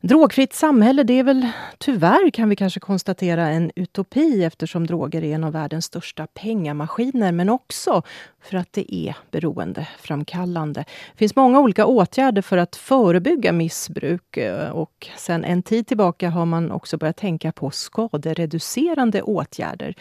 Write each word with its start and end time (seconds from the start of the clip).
Drogfritt 0.00 0.52
samhälle, 0.52 1.02
det 1.02 1.18
är 1.18 1.24
väl 1.24 1.48
tyvärr 1.78 2.30
kan 2.30 2.48
vi 2.48 2.56
kanske 2.56 2.80
konstatera 2.80 3.48
en 3.48 3.70
utopi 3.76 4.44
eftersom 4.44 4.86
droger 4.86 5.24
är 5.24 5.34
en 5.34 5.44
av 5.44 5.52
världens 5.52 5.84
största 5.84 6.26
pengamaskiner, 6.26 7.32
men 7.32 7.48
också 7.48 8.02
för 8.42 8.56
att 8.56 8.72
det 8.72 8.94
är 8.94 9.16
beroendeframkallande. 9.30 10.80
Det 11.12 11.18
finns 11.18 11.36
många 11.36 11.60
olika 11.60 11.86
åtgärder 11.86 12.42
för 12.42 12.56
att 12.56 12.76
förebygga 12.76 13.52
missbruk 13.52 14.36
eh, 14.36 14.70
och 14.70 15.08
sen 15.16 15.44
en 15.44 15.62
tid 15.62 15.86
tillbaka 15.86 16.30
har 16.30 16.46
man 16.46 16.70
också 16.70 16.96
börjat 16.98 17.16
tänka 17.16 17.52
på 17.52 17.70
skadereducerande 17.70 19.22
åtgärder. 19.22 19.94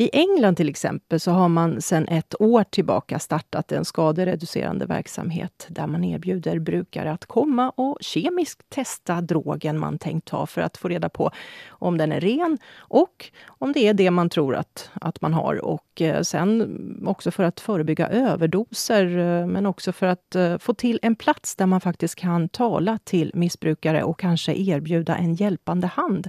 I 0.00 0.10
England 0.12 0.56
till 0.56 0.68
exempel 0.68 1.20
så 1.20 1.30
har 1.30 1.48
man 1.48 1.82
sedan 1.82 2.08
ett 2.08 2.40
år 2.40 2.64
tillbaka 2.64 3.18
startat 3.18 3.72
en 3.72 3.84
skadereducerande 3.84 4.86
verksamhet 4.86 5.66
där 5.68 5.86
man 5.86 6.04
erbjuder 6.04 6.58
brukare 6.58 7.12
att 7.12 7.26
komma 7.26 7.70
och 7.70 7.98
kemiskt 8.00 8.70
testa 8.70 9.20
drogen 9.20 9.78
man 9.78 9.98
tänkt 9.98 10.28
ta 10.28 10.46
för 10.46 10.60
att 10.60 10.76
få 10.76 10.88
reda 10.88 11.08
på 11.08 11.30
om 11.68 11.98
den 11.98 12.12
är 12.12 12.20
ren 12.20 12.58
och 12.76 13.30
om 13.46 13.72
det 13.72 13.88
är 13.88 13.94
det 13.94 14.10
man 14.10 14.30
tror 14.30 14.56
att, 14.56 14.90
att 15.00 15.20
man 15.20 15.34
har. 15.34 15.64
Och 15.64 16.02
eh, 16.02 16.22
sen 16.22 17.02
också 17.06 17.30
för 17.30 17.42
att 17.42 17.60
förebygga 17.60 18.08
överdoser 18.08 19.18
eh, 19.18 19.46
men 19.46 19.66
också 19.66 19.92
för 19.92 20.06
att 20.06 20.34
eh, 20.34 20.58
få 20.58 20.74
till 20.74 20.98
en 21.02 21.16
plats 21.16 21.56
där 21.56 21.66
man 21.66 21.80
faktiskt 21.80 22.14
kan 22.14 22.48
tala 22.48 22.98
till 23.04 23.30
missbrukare 23.34 24.02
och 24.02 24.20
kanske 24.20 24.52
erbjuda 24.52 25.16
en 25.16 25.34
hjälpande 25.34 25.86
hand. 25.86 26.28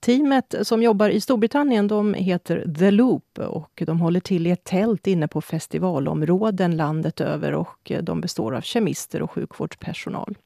Teamet 0.00 0.54
som 0.62 0.82
jobbar 0.82 1.08
i 1.08 1.20
Storbritannien 1.20 1.88
de 1.88 2.14
heter 2.14 2.74
The 2.78 2.90
Loop 2.90 3.38
och 3.38 3.82
de 3.86 4.00
håller 4.00 4.20
till 4.20 4.46
i 4.46 4.50
ett 4.50 4.64
tält 4.64 5.06
inne 5.06 5.28
på 5.28 5.40
festivalområden 5.40 6.76
landet 6.76 7.20
över 7.20 7.54
och 7.54 7.92
de 8.02 8.20
består 8.20 8.54
av 8.54 8.60
kemister 8.60 9.22
och 9.22 9.30
sjukvårdspersonal. 9.30 10.36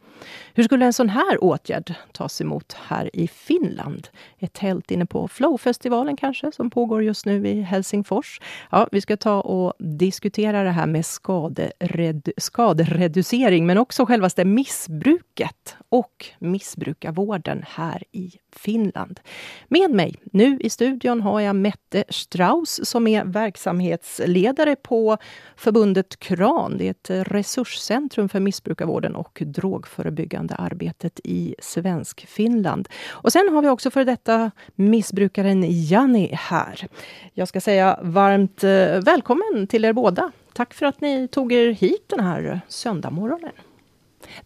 Hur 0.55 0.63
skulle 0.63 0.87
en 0.87 0.93
sån 0.93 1.09
här 1.09 1.45
åtgärd 1.45 1.95
tas 2.13 2.41
emot 2.41 2.73
här 2.73 3.11
i 3.13 3.29
Finland? 3.29 4.09
Ett 4.39 4.53
tält 4.53 4.91
inne 4.91 5.07
på 5.07 5.29
Flowfestivalen 5.29 6.17
kanske, 6.17 6.53
som 6.53 6.71
pågår 6.71 7.03
just 7.03 7.27
nu 7.27 7.49
i 7.49 7.63
Helsingfors. 7.63 8.41
Ja, 8.71 8.89
vi 8.93 9.01
ska 9.01 9.17
ta 9.17 9.41
och 9.41 9.75
diskutera 9.79 10.63
det 10.63 10.71
här 10.71 10.87
med 10.87 11.07
skadered 11.07 12.29
skadereducering, 12.37 13.67
men 13.67 13.79
också 13.79 14.07
självaste 14.07 14.45
missbruket 14.45 15.77
och 15.89 16.27
missbrukarvården 16.39 17.65
här 17.69 18.03
i 18.13 18.33
Finland. 18.53 19.21
Med 19.69 19.91
mig 19.91 20.15
nu 20.33 20.59
i 20.61 20.71
studion 20.71 21.21
har 21.21 21.41
jag 21.41 21.57
Mette 21.57 22.05
Strauss 22.09 22.81
som 22.83 23.07
är 23.07 23.25
verksamhetsledare 23.25 24.77
på 24.77 25.17
förbundet 25.57 26.19
KRAN. 26.19 26.79
Det 26.79 26.87
är 26.87 26.91
ett 26.91 27.29
resurscentrum 27.29 28.29
för 28.29 28.41
missbrukarvården 28.41 29.15
och 29.15 29.43
drogförebyggande 29.47 30.10
arbetet 30.59 31.21
i 31.25 31.55
svensk 31.59 32.27
Finland. 32.29 32.89
Och 33.11 33.33
sen 33.33 33.49
har 33.55 33.63
vi 33.63 33.69
också 33.69 33.91
för 33.91 34.05
detta 34.05 34.51
missbrukaren 34.75 35.65
Janni 35.69 36.31
här. 36.33 36.89
Jag 37.35 37.49
ska 37.49 37.61
säga 37.61 37.99
varmt 38.03 38.65
eh, 38.65 38.71
välkommen 39.01 39.67
till 39.69 39.85
er 39.85 39.93
båda. 39.93 40.33
Tack 40.53 40.75
för 40.75 40.87
att 40.87 41.01
ni 41.01 41.29
tog 41.29 41.53
er 41.53 41.71
hit 41.71 42.05
den 42.07 42.21
här 42.21 42.61
söndagmorgonen. 42.69 43.53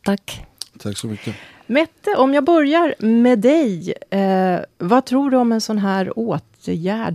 Tack. 0.03 0.47
Tack 0.79 0.99
så 0.99 1.07
mycket. 1.07 1.35
Mette, 1.67 2.17
om 2.17 2.35
jag 2.35 2.45
börjar 2.45 2.95
med 2.99 3.39
dig. 3.39 3.95
Eh, 4.11 4.59
vad 4.79 5.05
tror 5.05 5.31
du 5.31 5.37
om 5.37 5.53
en 5.53 5.61
sån 5.61 5.79
här 5.79 6.19
åtgärd 6.19 6.54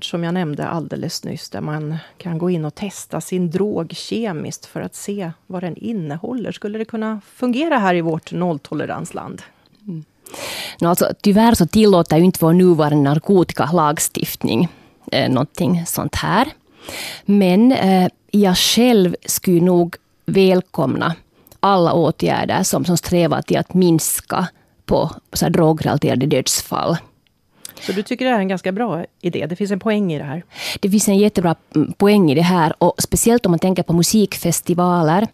som 0.01 0.23
jag 0.23 0.33
nämnde 0.33 0.67
alldeles 0.67 1.23
nyss, 1.23 1.49
där 1.49 1.61
man 1.61 1.97
kan 2.17 2.37
gå 2.37 2.49
in 2.49 2.65
och 2.65 2.75
testa 2.75 3.21
sin 3.21 3.51
drog 3.51 3.91
kemiskt 3.95 4.65
för 4.65 4.81
att 4.81 4.95
se 4.95 5.31
vad 5.47 5.63
den 5.63 5.75
innehåller? 5.75 6.51
Skulle 6.51 6.77
det 6.77 6.85
kunna 6.85 7.21
fungera 7.35 7.77
här 7.77 7.95
i 7.95 8.01
vårt 8.01 8.31
nolltoleransland? 8.31 9.41
Mm. 9.87 10.03
No, 10.81 10.87
alltså, 10.87 11.13
tyvärr 11.21 11.55
så 11.55 11.67
tillåter 11.67 12.17
ju 12.17 12.23
inte 12.23 12.39
vår 12.41 12.53
nuvarande 12.53 13.09
narkotikalagstiftning 13.09 14.67
eh, 15.11 15.29
någonting 15.29 15.85
sånt 15.85 16.15
här. 16.15 16.47
Men 17.25 17.71
eh, 17.71 18.07
jag 18.31 18.57
själv 18.57 19.15
skulle 19.25 19.61
nog 19.61 19.95
välkomna 20.25 21.15
alla 21.59 21.93
åtgärder 21.93 22.63
som, 22.63 22.85
som 22.85 22.97
strävar 22.97 23.41
till 23.41 23.57
att 23.57 23.73
minska 23.73 24.47
på 24.85 25.11
så 25.33 25.45
här 25.45 25.49
drogrelaterade 25.49 26.25
dödsfall. 26.25 26.97
Så 27.81 27.91
du 27.91 28.03
tycker 28.03 28.25
det 28.25 28.31
är 28.31 28.39
en 28.39 28.47
ganska 28.47 28.71
bra 28.71 29.05
idé? 29.21 29.45
Det 29.45 29.55
finns 29.55 29.71
en 29.71 29.79
poäng 29.79 30.13
i 30.13 30.17
det 30.17 30.23
här? 30.23 30.43
Det 30.79 30.89
finns 30.89 31.07
en 31.07 31.17
jättebra 31.17 31.55
mm, 31.75 31.93
poäng 31.93 32.31
i 32.31 32.35
det 32.35 32.41
här 32.41 32.73
och 32.77 32.93
speciellt 32.97 33.45
om 33.45 33.51
man 33.51 33.59
tänker 33.59 33.83
på 33.83 33.93
musikfestivaler. 33.93 35.27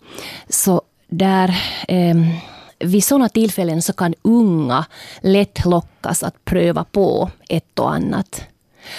Så 0.49 0.81
där 1.07 1.57
eh, 1.87 2.15
vid 2.79 3.03
sådana 3.03 3.29
tillfällen 3.29 3.81
så 3.81 3.93
kan 3.93 4.13
unga 4.21 4.85
lätt 5.21 5.65
lockas 5.65 6.23
att 6.23 6.45
pröva 6.45 6.83
på 6.83 7.29
ett 7.49 7.79
och 7.79 7.93
annat. 7.93 8.43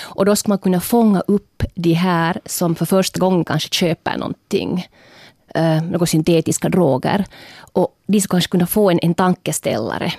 Och 0.02 0.24
då 0.24 0.36
ska 0.36 0.48
man 0.48 0.58
kunna 0.58 0.80
fånga 0.80 1.20
upp 1.20 1.62
de 1.74 1.92
här 1.92 2.40
som 2.46 2.74
för 2.74 2.86
första 2.86 3.18
gången 3.18 3.44
kanske 3.44 3.68
köper 3.68 4.16
någonting 4.16 4.86
eh, 5.54 5.82
några 5.82 6.06
syntetiska 6.06 6.68
droger. 6.68 7.24
Och 7.58 7.88
de 8.06 8.20
ska 8.20 8.30
kanske 8.30 8.50
kunna 8.50 8.66
få 8.66 8.90
en, 8.90 8.98
en 9.02 9.14
tankeställare. 9.14 10.12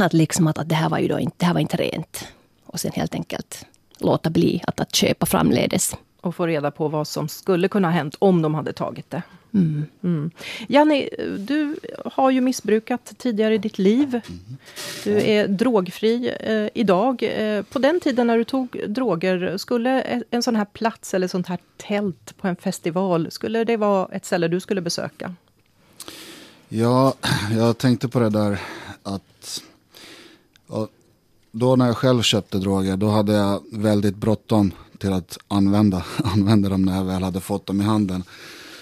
Att, 0.00 0.12
liksom 0.12 0.46
att, 0.46 0.58
att 0.58 0.68
det 0.68 0.74
här 0.74 0.88
var 0.88 0.98
ju 0.98 1.08
då 1.08 1.18
inte, 1.18 1.36
det 1.38 1.46
här 1.46 1.54
var 1.54 1.60
inte 1.60 1.76
rent. 1.76 2.28
Och 2.66 2.80
sen 2.80 2.92
helt 2.94 3.14
enkelt 3.14 3.66
låta 3.98 4.30
bli 4.30 4.62
att, 4.66 4.80
att 4.80 4.94
köpa 4.94 5.26
framledes. 5.26 5.96
Och 6.20 6.34
få 6.34 6.46
reda 6.46 6.70
på 6.70 6.88
vad 6.88 7.08
som 7.08 7.28
skulle 7.28 7.68
kunna 7.68 7.88
ha 7.88 7.92
hänt 7.92 8.16
om 8.18 8.42
de 8.42 8.54
hade 8.54 8.72
tagit 8.72 9.10
det. 9.10 9.22
Mm. 9.54 9.84
Mm. 10.02 10.30
Janni, 10.68 11.08
du 11.38 11.76
har 12.04 12.30
ju 12.30 12.40
missbrukat 12.40 13.12
tidigare 13.18 13.54
i 13.54 13.58
ditt 13.58 13.78
liv. 13.78 14.20
Du 15.04 15.22
är 15.22 15.48
drogfri 15.48 16.32
eh, 16.40 16.68
idag. 16.74 17.22
Eh, 17.22 17.62
på 17.62 17.78
den 17.78 18.00
tiden 18.00 18.26
när 18.26 18.38
du 18.38 18.44
tog 18.44 18.80
droger, 18.88 19.56
skulle 19.56 20.22
en 20.30 20.42
sån 20.42 20.56
här 20.56 20.64
plats 20.64 21.14
eller 21.14 21.28
sånt 21.28 21.46
här 21.46 21.58
tält 21.76 22.36
på 22.40 22.48
en 22.48 22.56
festival, 22.56 23.30
skulle 23.30 23.64
det 23.64 23.76
vara 23.76 24.08
ett 24.12 24.24
ställe 24.24 24.48
du 24.48 24.60
skulle 24.60 24.80
besöka? 24.80 25.34
Ja, 26.68 27.14
jag 27.56 27.78
tänkte 27.78 28.08
på 28.08 28.20
det 28.20 28.30
där 28.30 28.60
att 29.02 29.62
då 31.52 31.76
när 31.76 31.86
jag 31.86 31.96
själv 31.96 32.22
köpte 32.22 32.58
droger, 32.58 32.96
då 32.96 33.08
hade 33.08 33.32
jag 33.32 33.62
väldigt 33.72 34.16
bråttom 34.16 34.72
till 34.98 35.12
att 35.12 35.38
använda, 35.48 36.04
använda 36.24 36.68
dem 36.68 36.82
när 36.82 36.96
jag 36.96 37.04
väl 37.04 37.22
hade 37.22 37.40
fått 37.40 37.66
dem 37.66 37.80
i 37.80 37.84
handen. 37.84 38.24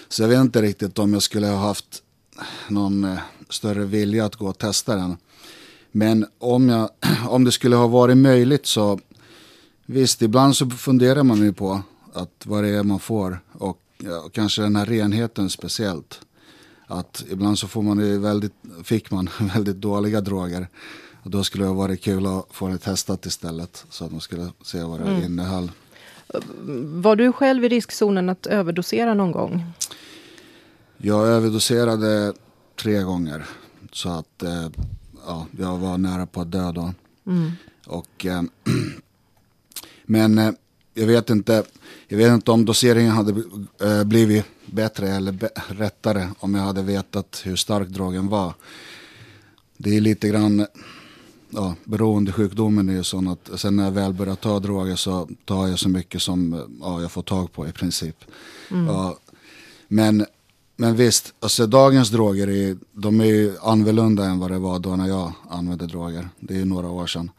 Så 0.09 0.21
jag 0.21 0.29
vet 0.29 0.39
inte 0.39 0.61
riktigt 0.61 0.99
om 0.99 1.13
jag 1.13 1.21
skulle 1.21 1.47
ha 1.47 1.57
haft 1.57 2.03
någon 2.67 3.03
eh, 3.03 3.19
större 3.49 3.85
vilja 3.85 4.25
att 4.25 4.35
gå 4.35 4.47
och 4.47 4.57
testa 4.57 4.95
den. 4.95 5.17
Men 5.91 6.25
om, 6.39 6.69
jag, 6.69 6.89
om 7.29 7.43
det 7.43 7.51
skulle 7.51 7.75
ha 7.75 7.87
varit 7.87 8.17
möjligt 8.17 8.65
så 8.65 8.99
visst, 9.85 10.21
ibland 10.21 10.55
så 10.55 10.69
funderar 10.69 11.23
man 11.23 11.37
ju 11.37 11.53
på 11.53 11.81
att 12.13 12.45
vad 12.45 12.63
det 12.63 12.69
är 12.69 12.83
man 12.83 12.99
får 12.99 13.39
och 13.51 13.81
och 14.07 14.33
kanske 14.33 14.61
den 14.61 14.75
här 14.75 14.85
renheten 14.85 15.49
speciellt. 15.49 16.21
Att 16.87 17.23
ibland 17.29 17.59
så 17.59 17.67
får 17.67 17.81
man 17.81 17.99
ju 17.99 18.17
väldigt, 18.17 18.53
fick 18.83 19.11
man 19.11 19.29
väldigt 19.39 19.75
dåliga 19.75 20.21
droger. 20.21 20.67
Och 21.23 21.29
då 21.29 21.43
skulle 21.43 21.65
det 21.65 21.73
varit 21.73 22.01
kul 22.01 22.25
att 22.25 22.45
få 22.51 22.67
det 22.67 22.77
testat 22.77 23.25
istället 23.25 23.85
så 23.89 24.05
att 24.05 24.11
man 24.11 24.21
skulle 24.21 24.51
se 24.63 24.83
vad 24.83 24.99
det 24.99 25.05
mm. 25.05 25.23
innehöll. 25.23 25.71
Var 26.83 27.15
du 27.15 27.31
själv 27.31 27.65
i 27.65 27.69
riskzonen 27.69 28.29
att 28.29 28.47
överdosera 28.47 29.13
någon 29.13 29.31
gång? 29.31 29.65
Jag 30.97 31.27
överdoserade 31.27 32.33
tre 32.75 33.01
gånger. 33.01 33.45
Så 33.91 34.09
att 34.09 34.43
eh, 34.43 34.69
ja, 35.25 35.47
jag 35.57 35.77
var 35.77 35.97
nära 35.97 36.25
på 36.25 36.41
att 36.41 36.51
dö 36.51 36.71
då. 36.71 36.93
Mm. 37.27 37.51
Och, 37.87 38.25
eh, 38.25 38.41
men 40.03 40.37
eh, 40.37 40.51
jag, 40.93 41.07
vet 41.07 41.29
inte, 41.29 41.63
jag 42.07 42.17
vet 42.17 42.33
inte 42.33 42.51
om 42.51 42.65
doseringen 42.65 43.11
hade 43.11 43.33
blivit 44.05 44.45
bättre 44.65 45.09
eller 45.09 45.31
be 45.31 45.49
rättare 45.67 46.29
om 46.39 46.55
jag 46.55 46.61
hade 46.61 46.81
vetat 46.81 47.41
hur 47.45 47.55
stark 47.55 47.87
drogen 47.87 48.27
var. 48.27 48.53
Det 49.77 49.97
är 49.97 50.01
lite 50.01 50.27
grann, 50.27 50.65
ja, 51.49 51.75
beroendesjukdomen 51.83 52.89
är 52.89 52.93
ju 52.93 53.03
sån 53.03 53.27
att 53.27 53.49
sen 53.55 53.75
när 53.75 53.83
jag 53.83 53.91
väl 53.91 54.13
börjar 54.13 54.35
ta 54.35 54.59
droger 54.59 54.95
så 54.95 55.29
tar 55.45 55.67
jag 55.67 55.79
så 55.79 55.89
mycket 55.89 56.21
som 56.21 56.65
ja, 56.81 57.01
jag 57.01 57.11
får 57.11 57.21
tag 57.21 57.53
på 57.53 57.67
i 57.67 57.71
princip. 57.71 58.15
Mm. 58.71 58.85
Ja, 58.87 59.17
men 59.87 60.25
men 60.79 60.95
visst, 60.95 61.33
alltså 61.39 61.67
dagens 61.67 62.09
droger 62.09 62.49
är, 62.49 62.77
de 62.91 63.21
är 63.21 63.25
ju 63.25 63.57
annorlunda 63.61 64.25
än 64.25 64.39
vad 64.39 64.51
det 64.51 64.59
var 64.59 64.79
då 64.79 64.95
när 64.95 65.07
jag 65.07 65.33
använde 65.49 65.87
droger. 65.87 66.29
Det 66.39 66.53
är 66.53 66.57
ju 66.57 66.65
några 66.65 66.89
år 66.89 67.07
sedan. 67.07 67.31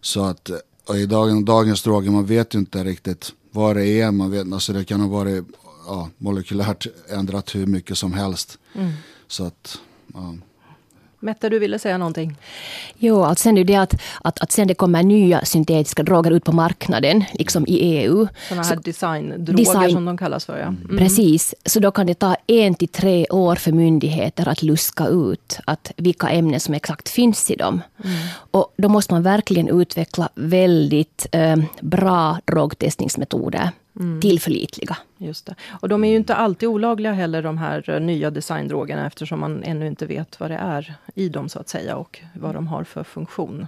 Så 0.00 0.24
att 0.24 0.50
i 0.94 1.06
dagen, 1.06 1.44
dagens 1.44 1.82
droger, 1.82 2.10
man 2.10 2.26
vet 2.26 2.54
ju 2.54 2.58
inte 2.58 2.84
riktigt 2.84 3.32
vad 3.50 3.76
det 3.76 3.86
är. 3.86 4.10
Man 4.10 4.30
vet, 4.30 4.52
alltså 4.52 4.72
det 4.72 4.84
kan 4.84 5.00
ha 5.00 5.08
varit 5.08 5.44
ja, 5.86 6.10
molekylärt 6.18 6.86
ändrat 7.08 7.54
hur 7.54 7.66
mycket 7.66 7.98
som 7.98 8.12
helst. 8.12 8.58
Mm. 8.74 8.92
Så 9.26 9.44
att, 9.44 9.78
ja. 10.14 10.34
Mette, 11.22 11.48
du 11.48 11.58
ville 11.58 11.78
säga 11.78 11.98
någonting? 11.98 12.36
Jo, 12.98 13.24
alltså 13.24 13.42
sen 13.42 13.58
är 13.58 13.64
det 13.64 13.76
att, 13.76 13.94
att, 14.22 14.40
att 14.40 14.52
sen 14.52 14.68
det 14.68 14.74
kommer 14.74 15.02
nya 15.02 15.44
syntetiska 15.44 16.02
droger 16.02 16.30
ut 16.30 16.44
på 16.44 16.52
marknaden, 16.52 17.24
liksom 17.32 17.66
i 17.66 17.74
EU. 17.74 18.28
Sådana 18.48 18.66
här 18.66 18.76
designdroger 18.76 19.52
design, 19.52 19.92
som 19.92 20.04
de 20.04 20.18
kallas 20.18 20.44
för, 20.44 20.58
ja. 20.58 20.66
Mm. 20.66 20.98
Precis, 20.98 21.54
så 21.66 21.80
då 21.80 21.90
kan 21.90 22.06
det 22.06 22.14
ta 22.14 22.36
en 22.46 22.74
till 22.74 22.88
tre 22.88 23.26
år 23.30 23.56
för 23.56 23.72
myndigheter 23.72 24.48
att 24.48 24.62
luska 24.62 25.06
ut 25.06 25.58
att 25.66 25.92
vilka 25.96 26.28
ämnen 26.28 26.60
som 26.60 26.74
exakt 26.74 27.08
finns 27.08 27.50
i 27.50 27.56
dem. 27.56 27.80
Mm. 28.04 28.16
Och 28.50 28.74
då 28.76 28.88
måste 28.88 29.14
man 29.14 29.22
verkligen 29.22 29.68
utveckla 29.68 30.28
väldigt 30.34 31.26
eh, 31.32 31.56
bra 31.80 32.38
drogtestningsmetoder. 32.44 33.70
Mm. 34.00 34.20
Tillförlitliga. 34.20 34.96
Just 35.18 35.46
det. 35.46 35.54
Och 35.80 35.88
de 35.88 36.04
är 36.04 36.08
ju 36.08 36.16
inte 36.16 36.34
alltid 36.34 36.68
olagliga 36.68 37.12
heller 37.12 37.42
de 37.42 37.58
här 37.58 37.90
eh, 37.90 38.00
nya 38.00 38.30
designdrogerna 38.30 39.06
eftersom 39.06 39.40
man 39.40 39.62
ännu 39.62 39.86
inte 39.86 40.06
vet 40.06 40.40
vad 40.40 40.50
det 40.50 40.56
är 40.56 40.94
i 41.14 41.28
dem 41.28 41.48
så 41.48 41.58
att 41.58 41.68
säga 41.68 41.96
och 41.96 42.20
vad 42.34 42.54
de 42.54 42.66
har 42.66 42.84
för 42.84 43.04
funktion. 43.04 43.66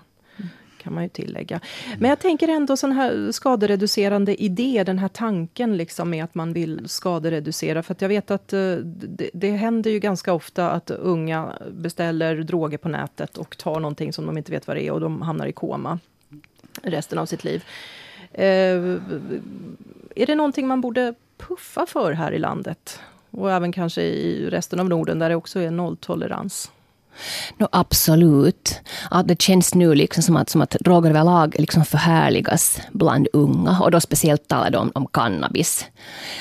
Kan 0.83 0.95
man 0.95 1.03
ju 1.03 1.09
tillägga. 1.09 1.61
Men 1.99 2.09
jag 2.09 2.19
tänker 2.19 2.49
ändå 2.49 2.77
sån 2.77 2.93
här 2.93 3.33
skadereducerande 3.33 4.43
idé, 4.43 4.85
den 4.87 4.99
här 4.99 5.09
tanken 5.09 5.77
liksom 5.77 6.11
med 6.11 6.25
att 6.25 6.35
man 6.35 6.53
vill 6.53 6.89
skadereducera. 6.89 7.83
För 7.83 7.95
att 7.95 8.03
jag 8.03 8.09
vet 8.09 8.31
att 8.31 8.53
eh, 8.53 8.77
det, 8.77 9.31
det 9.35 9.51
händer 9.51 9.91
ju 9.91 9.99
ganska 9.99 10.33
ofta 10.33 10.71
att 10.71 10.91
unga 10.91 11.53
beställer 11.71 12.37
droger 12.37 12.79
på 12.79 12.89
nätet 12.89 13.37
och 13.37 13.59
tar 13.59 13.81
någonting 13.81 14.13
som 14.13 14.27
de 14.27 14.39
inte 14.39 14.53
vet 14.53 14.67
vad 14.67 14.77
det 14.77 14.83
är 14.83 14.93
och 14.93 15.01
de 15.01 15.23
hamnar 15.23 15.47
i 15.47 15.53
koma 15.53 15.99
resten 16.83 17.19
av 17.19 17.27
sitt 17.27 17.45
liv. 17.45 17.65
Eh, 18.35 18.45
är 20.17 20.27
det 20.27 20.35
någonting 20.35 20.67
man 20.67 20.81
borde 20.81 21.15
puffa 21.39 21.87
för 21.87 22.13
här 22.13 22.33
i 22.33 22.39
landet? 22.39 23.01
Och 23.31 23.53
även 23.53 23.73
kanske 23.73 24.03
i 24.03 24.51
resten 24.51 24.81
av 24.81 24.89
Norden 24.89 25.19
där 25.19 25.29
det 25.29 25.35
också 25.35 25.61
är 25.61 25.71
nolltolerans? 25.71 26.71
No, 27.59 27.69
absolut. 27.73 28.81
Att 29.11 29.29
det 29.29 29.43
känns 29.43 29.75
nu 29.75 29.95
liksom 29.95 30.23
som 30.23 30.37
att, 30.37 30.51
som 30.51 30.61
att 30.61 30.71
droger 30.71 31.11
överlag 31.11 31.57
liksom 31.59 31.85
förhärligas 31.85 32.81
bland 32.93 33.29
unga. 33.33 33.81
Och 33.81 33.91
då 33.91 34.01
speciellt 34.01 34.49
talar 34.49 34.71
de 34.71 34.77
om, 34.77 34.93
om 34.95 35.07
cannabis. 35.07 35.87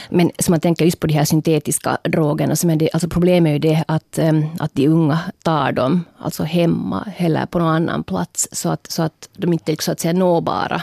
Men 0.10 0.32
som 0.40 0.52
man 0.52 0.60
tänker 0.60 0.86
just 0.86 1.00
på 1.00 1.08
de 1.08 1.14
här 1.14 1.26
syntetiska 1.26 1.98
drogerna, 2.04 2.56
så 2.56 2.68
men 2.68 2.78
det, 2.78 2.90
alltså 2.94 3.10
problemet 3.10 3.50
är 3.50 3.54
ju 3.54 3.60
det 3.60 3.84
att, 3.88 4.20
um, 4.22 4.46
att 4.60 4.74
de 4.74 4.88
unga 4.88 5.20
tar 5.44 5.72
dem 5.72 6.06
alltså 6.18 6.44
hemma 6.44 7.12
eller 7.18 7.46
på 7.46 7.60
någon 7.60 7.76
annan 7.76 8.04
plats. 8.04 8.48
Så 8.52 8.70
att, 8.70 8.92
så 8.92 9.04
att 9.04 9.30
de 9.34 9.54
inte 9.54 9.72
är 9.72 9.78
så 9.80 9.92
att 9.92 10.00
säga 10.00 10.14
nåbara. 10.14 10.82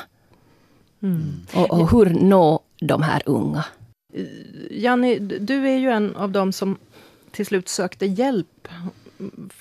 Mm. 1.02 1.46
Och, 1.54 1.70
och 1.70 1.90
hur 1.90 2.10
nå 2.10 2.60
de 2.80 3.02
här 3.02 3.22
unga? 3.26 3.64
Janni, 4.70 5.18
du 5.18 5.68
är 5.68 5.78
ju 5.78 5.90
en 5.90 6.16
av 6.16 6.30
dem 6.30 6.52
som 6.52 6.78
till 7.30 7.46
slut 7.46 7.68
sökte 7.68 8.06
hjälp 8.06 8.68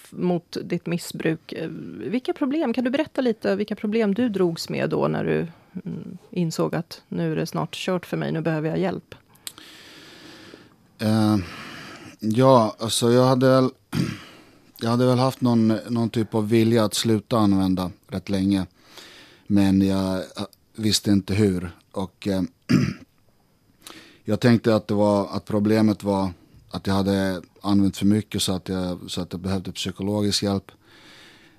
mot 0.09 0.57
ditt 0.63 0.85
missbruk. 0.85 1.53
Vilka 1.97 2.33
problem, 2.33 2.73
kan 2.73 2.83
du 2.83 2.89
berätta 2.89 3.21
lite 3.21 3.55
vilka 3.55 3.75
problem 3.75 4.13
du 4.13 4.29
drogs 4.29 4.69
med 4.69 4.89
då 4.89 5.07
när 5.07 5.23
du 5.23 5.47
mm, 5.85 6.17
insåg 6.29 6.75
att 6.75 7.01
nu 7.07 7.31
är 7.31 7.35
det 7.35 7.45
snart 7.45 7.75
kört 7.75 8.05
för 8.05 8.17
mig, 8.17 8.31
nu 8.31 8.41
behöver 8.41 8.69
jag 8.69 8.79
hjälp? 8.79 9.15
Uh, 11.01 11.37
ja, 12.19 12.75
alltså 12.79 13.11
jag 13.11 13.25
hade 13.25 13.49
väl, 13.49 13.69
jag 14.79 14.89
hade 14.89 15.05
väl 15.05 15.19
haft 15.19 15.41
någon, 15.41 15.67
någon 15.67 16.09
typ 16.09 16.35
av 16.35 16.49
vilja 16.49 16.83
att 16.83 16.93
sluta 16.93 17.37
använda 17.37 17.91
rätt 18.07 18.29
länge. 18.29 18.65
Men 19.47 19.81
jag 19.81 20.23
visste 20.79 21.11
inte 21.11 21.33
hur. 21.33 21.71
Och 21.91 22.27
eh, 22.27 22.41
jag 24.23 24.39
tänkte 24.39 24.75
att, 24.75 24.87
det 24.87 24.93
var, 24.93 25.27
att 25.27 25.45
problemet 25.45 26.03
var 26.03 26.31
att 26.71 26.87
jag 26.87 26.93
hade 26.93 27.41
använt 27.61 27.97
för 27.97 28.05
mycket 28.05 28.41
så 28.41 28.53
att 28.53 28.69
jag, 28.69 28.99
så 29.07 29.21
att 29.21 29.33
jag 29.33 29.41
behövde 29.41 29.71
psykologisk 29.71 30.43
hjälp. 30.43 30.71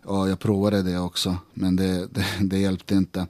Och 0.05 0.28
jag 0.28 0.38
provade 0.38 0.82
det 0.82 0.99
också, 0.99 1.37
men 1.55 1.76
det, 1.76 2.06
det, 2.11 2.26
det 2.40 2.58
hjälpte 2.58 2.94
inte. 2.94 3.26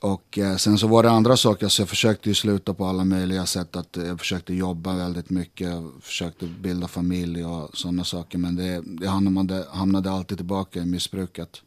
Och 0.00 0.38
eh, 0.38 0.56
sen 0.56 0.78
så 0.78 0.86
var 0.86 1.02
det 1.02 1.10
andra 1.10 1.36
saker, 1.36 1.68
så 1.68 1.82
jag 1.82 1.88
försökte 1.88 2.28
ju 2.28 2.34
sluta 2.34 2.74
på 2.74 2.86
alla 2.86 3.04
möjliga 3.04 3.46
sätt. 3.46 3.76
Att 3.76 3.96
jag 3.96 4.18
försökte 4.18 4.54
jobba 4.54 4.96
väldigt 4.96 5.30
mycket, 5.30 5.68
jag 5.68 5.92
försökte 6.00 6.46
bilda 6.46 6.88
familj 6.88 7.44
och 7.44 7.76
sådana 7.76 8.04
saker. 8.04 8.38
Men 8.38 8.56
det, 8.56 8.82
det 8.84 9.08
hamnade, 9.08 9.66
hamnade 9.70 10.10
alltid 10.10 10.38
tillbaka 10.38 10.80
i 10.80 10.86
missbruket. 10.86 11.62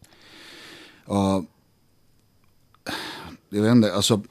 Och 1.05 1.45
jag 3.49 3.61
vet 3.61 3.71
inte, 3.71 3.93
alltså 3.93 4.21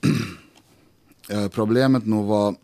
eh, 1.30 1.48
problemet 1.48 2.06
nog 2.06 2.26
var, 2.26 2.54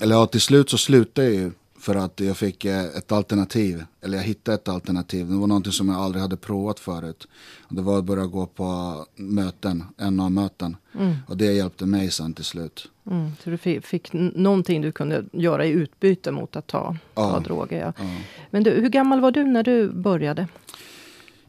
eller 0.00 0.14
ja 0.14 0.26
till 0.26 0.40
slut 0.40 0.70
så 0.70 0.78
slutade 0.78 1.26
jag 1.26 1.34
ju 1.34 1.50
för 1.82 1.94
att 1.94 2.20
jag 2.20 2.36
fick 2.36 2.64
eh, 2.64 2.84
ett 2.84 3.12
alternativ, 3.12 3.84
eller 4.00 4.18
jag 4.18 4.24
hittade 4.24 4.54
ett 4.54 4.68
alternativ. 4.68 5.28
Det 5.28 5.34
var 5.36 5.46
någonting 5.46 5.72
som 5.72 5.88
jag 5.88 5.98
aldrig 5.98 6.22
hade 6.22 6.36
provat 6.36 6.80
förut. 6.80 7.28
Det 7.68 7.82
var 7.82 7.98
att 7.98 8.04
börja 8.04 8.26
gå 8.26 8.46
på 8.46 8.96
möten, 9.16 9.84
NA-möten. 10.10 10.76
Mm. 10.98 11.14
Och 11.26 11.36
det 11.36 11.52
hjälpte 11.52 11.86
mig 11.86 12.10
sen 12.10 12.34
till 12.34 12.44
slut. 12.44 12.88
Mm, 13.10 13.30
så 13.44 13.50
du 13.50 13.58
fick, 13.58 13.86
fick 13.86 14.12
någonting 14.12 14.82
du 14.82 14.92
kunde 14.92 15.24
göra 15.32 15.66
i 15.66 15.70
utbyte 15.70 16.30
mot 16.30 16.56
att 16.56 16.66
ta, 16.66 16.96
ja. 17.14 17.30
ta 17.30 17.40
droger? 17.40 17.80
Ja. 17.80 17.92
ja. 17.98 18.10
Men 18.50 18.62
du, 18.62 18.70
hur 18.70 18.88
gammal 18.88 19.20
var 19.20 19.30
du 19.30 19.44
när 19.44 19.62
du 19.62 19.90
började? 19.90 20.48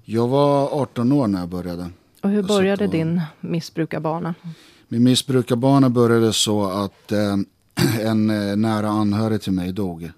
Jag 0.03 0.27
var 0.27 0.81
18 0.81 1.11
år 1.11 1.27
när 1.27 1.39
jag 1.39 1.49
började. 1.49 1.89
Och 2.23 2.29
hur 2.29 2.43
började 2.43 2.87
din 2.87 3.21
missbrukarbana? 3.41 4.35
Min 4.87 5.03
missbrukarbana 5.03 5.89
började 5.89 6.33
så 6.33 6.63
att 6.63 7.11
eh, 7.11 7.37
en 8.01 8.29
eh, 8.29 8.55
nära 8.55 8.89
anhörig 8.89 9.41
till 9.41 9.51
mig 9.51 9.73
dog. 9.73 10.11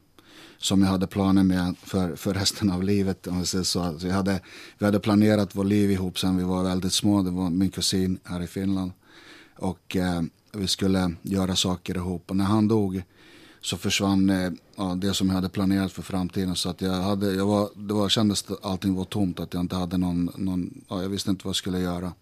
Som 0.58 0.82
jag 0.82 0.88
hade 0.88 1.08
planer 1.08 1.44
med 1.44 1.76
för, 1.84 2.16
för 2.16 2.34
resten 2.34 2.72
av 2.72 2.84
livet. 2.84 3.28
Om 3.28 3.46
säger 3.46 3.64
så. 3.64 3.82
Alltså 3.82 4.08
jag 4.08 4.16
hade, 4.16 4.40
vi 4.78 4.86
hade 4.86 5.00
planerat 5.00 5.56
vårt 5.56 5.66
liv 5.66 5.92
ihop 5.92 6.20
sen 6.20 6.38
vi 6.38 6.44
var 6.44 6.64
väldigt 6.64 6.94
små. 6.94 7.22
Det 7.22 7.32
var 7.32 7.50
min 7.50 7.70
kusin 7.70 8.20
här 8.24 8.44
i 8.44 8.48
Finland. 8.48 8.92
Och 9.56 9.96
eh, 9.96 10.22
vi 10.54 10.68
skulle 10.68 11.12
göra 11.22 11.56
saker 11.56 11.96
ihop. 11.96 12.30
Och 12.30 12.36
när 12.36 12.46
han 12.46 12.68
dog 12.68 13.04
så 13.62 13.78
försvann 13.78 14.30
eh, 14.30 14.52
ja, 14.76 14.96
det 14.98 15.14
som 15.14 15.28
jag 15.28 15.36
hade 15.36 15.50
planerat 15.50 15.92
för 15.92 16.02
framtiden. 16.02 16.56
Så 16.56 16.70
att 16.70 16.82
jag 16.82 16.92
hade, 16.94 17.34
jag 17.34 17.46
var, 17.46 17.70
det 17.76 17.94
var, 17.94 18.10
kändes 18.10 18.52
att 18.52 18.66
allting 18.66 18.96
var 18.96 19.06
tomt, 19.06 19.40
att 19.40 19.54
jag 19.54 19.62
inte 19.62 19.76
hade 19.76 19.98
någon, 19.98 20.32
någon 20.36 20.84
ja, 20.90 21.02
jag 21.02 21.10
visste 21.10 21.30
inte 21.30 21.46
vad 21.46 21.50
jag 21.50 21.56
skulle 21.56 21.80
göra. 21.80 22.14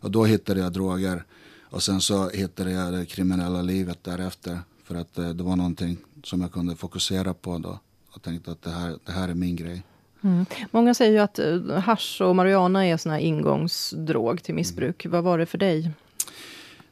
Och 0.00 0.10
då 0.10 0.24
hittade 0.24 0.60
jag 0.60 0.72
droger. 0.72 1.24
Och 1.62 1.82
sen 1.82 2.00
så 2.00 2.30
hittade 2.30 2.70
jag 2.70 2.92
det 2.92 3.06
kriminella 3.06 3.62
livet 3.62 3.98
därefter. 4.02 4.58
För 4.84 4.94
att 4.94 5.18
eh, 5.18 5.28
det 5.28 5.42
var 5.42 5.56
någonting 5.56 5.96
som 6.22 6.40
jag 6.40 6.52
kunde 6.52 6.76
fokusera 6.76 7.34
på 7.34 7.58
då. 7.58 7.78
Och 8.12 8.22
tänkte 8.22 8.50
att 8.50 8.62
det 8.62 8.70
här, 8.70 8.98
det 9.04 9.12
här 9.12 9.28
är 9.28 9.34
min 9.34 9.56
grej. 9.56 9.82
Mm. 10.24 10.46
Många 10.70 10.94
säger 10.94 11.12
ju 11.12 11.18
att 11.18 11.38
eh, 11.38 11.80
hash 11.80 12.22
och 12.22 12.36
marijuana 12.36 12.86
är 12.86 12.96
sån 12.96 13.12
här 13.12 13.18
ingångsdrog 13.18 14.42
till 14.42 14.54
missbruk. 14.54 15.04
Mm. 15.04 15.12
Vad 15.12 15.24
var 15.24 15.38
det 15.38 15.46
för 15.46 15.58
dig? 15.58 15.90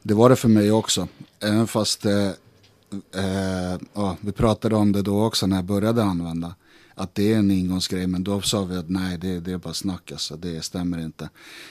Det 0.01 0.13
var 0.13 0.29
det 0.29 0.35
för 0.35 0.49
mig 0.49 0.71
också. 0.71 1.07
Även 1.39 1.67
fast 1.67 2.05
eh, 3.15 3.81
ja, 3.93 4.17
vi 4.21 4.31
pratade 4.31 4.75
om 4.75 4.91
det 4.91 5.01
då 5.01 5.23
också 5.23 5.47
när 5.47 5.55
jag 5.55 5.65
började 5.65 6.03
använda. 6.03 6.55
Att 6.95 7.15
det 7.15 7.33
är 7.33 7.37
en 7.37 7.51
ingångsgrej, 7.51 8.07
men 8.07 8.23
då 8.23 8.41
sa 8.41 8.63
vi 8.63 8.77
att 8.77 8.89
nej, 8.89 9.17
det, 9.17 9.39
det 9.39 9.51
är 9.51 9.57
bara 9.57 9.73
snack 9.73 10.11
alltså, 10.11 10.35
det 10.35 10.61
stämmer 10.61 10.99
inte. 10.99 11.29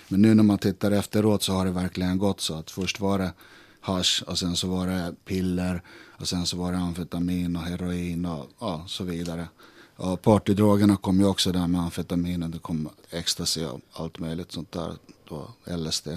Men 0.09 0.23
nu 0.23 0.35
när 0.35 0.43
man 0.43 0.59
tittar 0.59 0.91
efteråt 0.91 1.43
så 1.43 1.53
har 1.53 1.65
det 1.65 1.71
verkligen 1.71 2.19
gått 2.19 2.41
så 2.41 2.55
att 2.55 2.71
först 2.71 3.01
var 3.01 3.19
det 3.19 3.33
hash 3.81 4.23
och 4.27 4.39
sen 4.39 4.57
så 4.57 4.69
var 4.69 4.87
det 4.87 5.15
piller 5.25 5.83
och 6.23 6.29
sen 6.29 6.47
så 6.47 6.57
var 6.57 6.73
det 6.73 6.79
amfetamin 6.79 7.57
och 7.57 7.63
heroin 7.63 8.27
och 8.27 8.47
ja, 8.59 8.85
så 8.87 9.05
vidare. 9.05 9.49
Och 9.97 10.23
partydrogerna 10.23 10.97
kom 10.97 11.21
ju 11.21 11.27
också 11.27 11.53
där 11.53 11.67
med 11.67 11.81
amfetaminen, 11.81 12.51
det 12.51 12.59
kom 12.59 12.89
ecstasy 13.11 13.65
och 13.65 13.81
allt 13.93 14.19
möjligt 14.19 14.53
sånt 14.53 14.73
där, 14.73 14.93
då 15.29 15.49
LSD. 15.65 16.09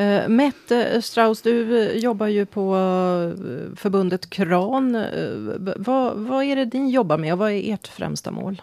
Uh, 0.00 0.28
Mette 0.28 1.02
Strauss, 1.02 1.42
du 1.42 1.82
eh, 1.82 1.96
jobbar 1.96 2.26
ju 2.26 2.46
på 2.46 2.74
eh, 2.74 3.76
förbundet 3.76 4.30
KRAN. 4.30 4.94
Uh, 4.94 5.74
vad, 5.76 6.16
vad 6.16 6.44
är 6.44 6.56
det 6.56 6.78
ni 6.78 6.90
jobbar 6.90 7.18
med 7.18 7.32
och 7.32 7.38
vad 7.38 7.52
är 7.52 7.74
ert 7.74 7.86
främsta 7.86 8.30
mål? 8.30 8.62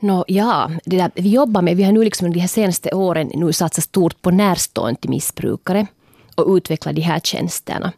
No, 0.00 0.24
ja, 0.26 0.70
det 0.84 0.96
där, 0.96 1.10
vi 1.14 1.30
jobbar 1.30 1.62
med, 1.62 1.76
vi 1.76 1.82
har 1.82 1.92
nu 1.92 2.04
liksom 2.04 2.32
de 2.32 2.40
här 2.40 2.48
senaste 2.48 2.90
åren 2.90 3.30
nu 3.34 3.52
satsat 3.52 3.84
stort 3.84 4.22
på 4.22 4.30
närstående 4.30 5.00
till 5.00 5.10
missbrukare 5.10 5.86
och 6.34 6.56
utveckla 6.56 6.92
de 6.92 7.00
här 7.00 7.20
tjänsterna. 7.20 7.92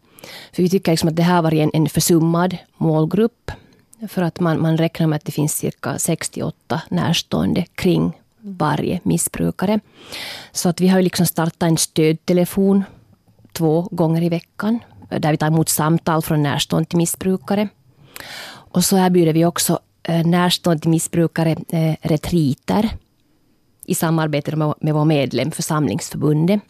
För 0.53 0.63
vi 0.63 0.69
tycker 0.69 0.93
liksom 0.93 1.09
att 1.09 1.17
det 1.17 1.23
här 1.23 1.43
var 1.43 1.55
en, 1.55 1.71
en 1.75 1.89
försummad 1.89 2.57
målgrupp. 2.77 3.51
För 4.09 4.23
att 4.23 4.41
man, 4.41 4.61
man 4.61 4.77
räknar 4.77 5.07
med 5.07 5.17
att 5.17 5.25
det 5.25 5.33
finns 5.33 5.57
cirka 5.57 5.99
68 5.99 6.83
närstående 6.89 7.65
kring 7.75 8.20
varje 8.43 9.01
missbrukare. 9.03 9.81
Så 10.53 10.69
att 10.69 10.81
vi 10.81 10.89
har 10.89 11.03
liksom 11.03 11.27
startat 11.27 11.63
en 11.63 11.77
stödtelefon 11.77 12.85
två 13.53 13.89
gånger 13.91 14.23
i 14.23 14.29
veckan 14.29 14.79
där 15.19 15.31
vi 15.31 15.37
tar 15.37 15.47
emot 15.47 15.69
samtal 15.69 16.23
från 16.23 16.43
närstående 16.43 16.89
till 16.89 16.99
missbrukare. 16.99 17.69
Och 18.49 18.85
så 18.85 18.97
erbjuder 18.99 19.33
vi 19.33 19.45
också 19.45 19.79
eh, 20.03 20.27
närstående 20.27 20.81
till 20.81 20.91
missbrukare 20.91 21.57
eh, 21.69 21.95
retriter 22.03 22.89
i 23.87 23.95
samarbete 23.95 24.57
med 24.57 24.95
vår 24.95 25.05
medlem 25.05 25.51
Församlingsförbundet. 25.51 26.61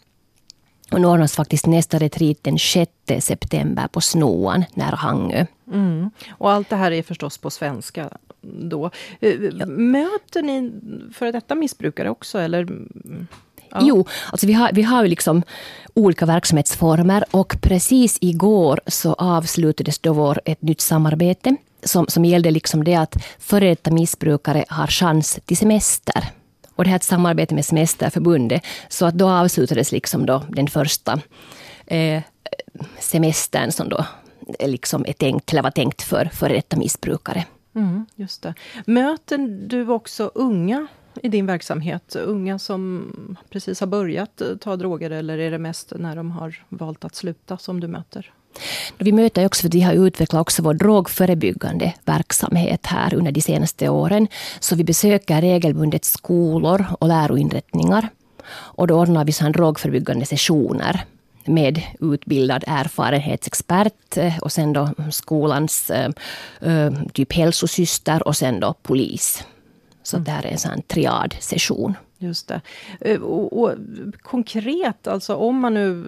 Och 0.91 1.01
nu 1.01 1.07
ordnas 1.07 1.35
faktiskt 1.35 1.65
nästa 1.65 1.99
retreat 1.99 2.37
den 2.41 2.59
6 2.59 2.91
september 3.19 3.87
på 3.87 4.01
Snoan 4.01 4.65
nära 4.73 4.95
Hangö. 4.95 5.45
Mm. 5.73 6.09
Och 6.29 6.51
allt 6.51 6.69
det 6.69 6.75
här 6.75 6.91
är 6.91 7.03
förstås 7.03 7.37
på 7.37 7.49
svenska 7.49 8.09
då. 8.41 8.91
Eh, 9.19 9.67
möter 9.67 10.41
ni 10.41 10.71
före 11.13 11.31
detta 11.31 11.55
missbrukare 11.55 12.09
också? 12.09 12.39
Eller? 12.39 12.67
Ja. 13.69 13.79
Jo, 13.81 14.05
alltså 14.31 14.47
vi 14.47 14.53
har, 14.53 14.69
vi 14.73 14.81
har 14.81 15.03
ju 15.03 15.09
liksom 15.09 15.43
olika 15.93 16.25
verksamhetsformer 16.25 17.23
och 17.31 17.57
precis 17.61 18.17
igår 18.21 18.79
så 18.87 19.13
avslutades 19.13 19.99
då 19.99 20.13
vår, 20.13 20.41
ett 20.45 20.61
nytt 20.61 20.81
samarbete 20.81 21.55
som, 21.83 22.07
som 22.07 22.25
gällde 22.25 22.51
liksom 22.51 22.83
det 22.83 22.95
att 22.95 23.15
före 23.39 23.69
detta 23.69 23.91
missbrukare 23.91 24.65
har 24.69 24.87
chans 24.87 25.39
till 25.45 25.57
semester. 25.57 26.31
Och 26.81 26.85
det 26.85 26.89
här 26.89 26.95
är 26.95 26.99
ett 26.99 27.03
samarbete 27.03 27.55
med 27.55 27.65
Semesterförbundet. 27.65 28.65
Så 28.89 29.05
att 29.05 29.13
då 29.13 29.29
avslutades 29.29 29.91
liksom 29.91 30.25
då 30.25 30.43
den 30.49 30.67
första 30.67 31.21
eh, 31.85 32.23
semestern 32.99 33.71
som 33.71 33.89
då 33.89 34.05
eh, 34.59 34.69
liksom 34.69 35.05
är 35.07 35.13
tänkt, 35.13 35.51
eller 35.51 35.63
var 35.63 35.71
tänkt 35.71 36.01
för 36.01 36.25
före 36.25 36.53
detta 36.53 36.77
missbrukare. 36.77 37.45
Mm, 37.75 38.05
just 38.15 38.41
det. 38.41 38.53
Möter 38.85 39.37
du 39.67 39.87
också 39.87 40.31
unga 40.35 40.87
i 41.23 41.29
din 41.29 41.45
verksamhet? 41.45 42.15
Unga 42.15 42.59
som 42.59 43.37
precis 43.49 43.79
har 43.79 43.87
börjat 43.87 44.41
eh, 44.41 44.55
ta 44.55 44.75
droger 44.75 45.11
eller 45.11 45.37
är 45.37 45.51
det 45.51 45.59
mest 45.59 45.93
när 45.95 46.15
de 46.15 46.31
har 46.31 46.65
valt 46.69 47.05
att 47.05 47.15
sluta 47.15 47.57
som 47.57 47.79
du 47.79 47.87
möter? 47.87 48.33
Vi 48.97 49.11
möter 49.11 49.45
också, 49.45 49.61
för 49.61 49.69
vi 49.69 49.81
har 49.81 49.93
utvecklat 49.93 50.41
också 50.41 50.61
vår 50.61 50.73
drogförebyggande 50.73 51.93
verksamhet 52.05 52.85
här 52.85 53.13
under 53.13 53.31
de 53.31 53.41
senaste 53.41 53.89
åren. 53.89 54.27
Så 54.59 54.75
vi 54.75 54.83
besöker 54.83 55.41
regelbundet 55.41 56.05
skolor 56.05 56.85
och 56.99 57.07
läroinrättningar. 57.07 58.09
Och 58.51 58.87
då 58.87 58.95
ordnar 58.95 59.25
vi 59.25 59.31
sådana 59.31 59.51
drogförebyggande 59.51 60.25
sessioner 60.25 61.05
med 61.45 61.81
utbildad 61.99 62.63
erfarenhetsexpert 62.67 64.17
eh, 64.17 64.37
och 64.39 64.51
sen 64.51 64.73
då 64.73 64.89
skolans 65.11 65.89
eh, 65.89 66.09
eh, 66.61 66.93
typ 67.13 67.33
hälsosyster 67.33 68.27
och 68.27 68.37
sen 68.37 68.59
då 68.59 68.73
polis. 68.81 69.43
Så 70.03 70.17
mm. 70.17 70.23
det 70.23 70.31
här 70.31 70.45
är 70.45 70.51
en 70.51 70.57
sån 70.57 70.81
triadsession. 70.81 71.95
Just 72.21 72.47
det. 72.47 72.61
Och, 73.17 73.61
och, 73.61 73.75
konkret, 74.21 75.07
alltså 75.07 75.35
om 75.35 75.59
man 75.59 75.73
nu 75.73 76.05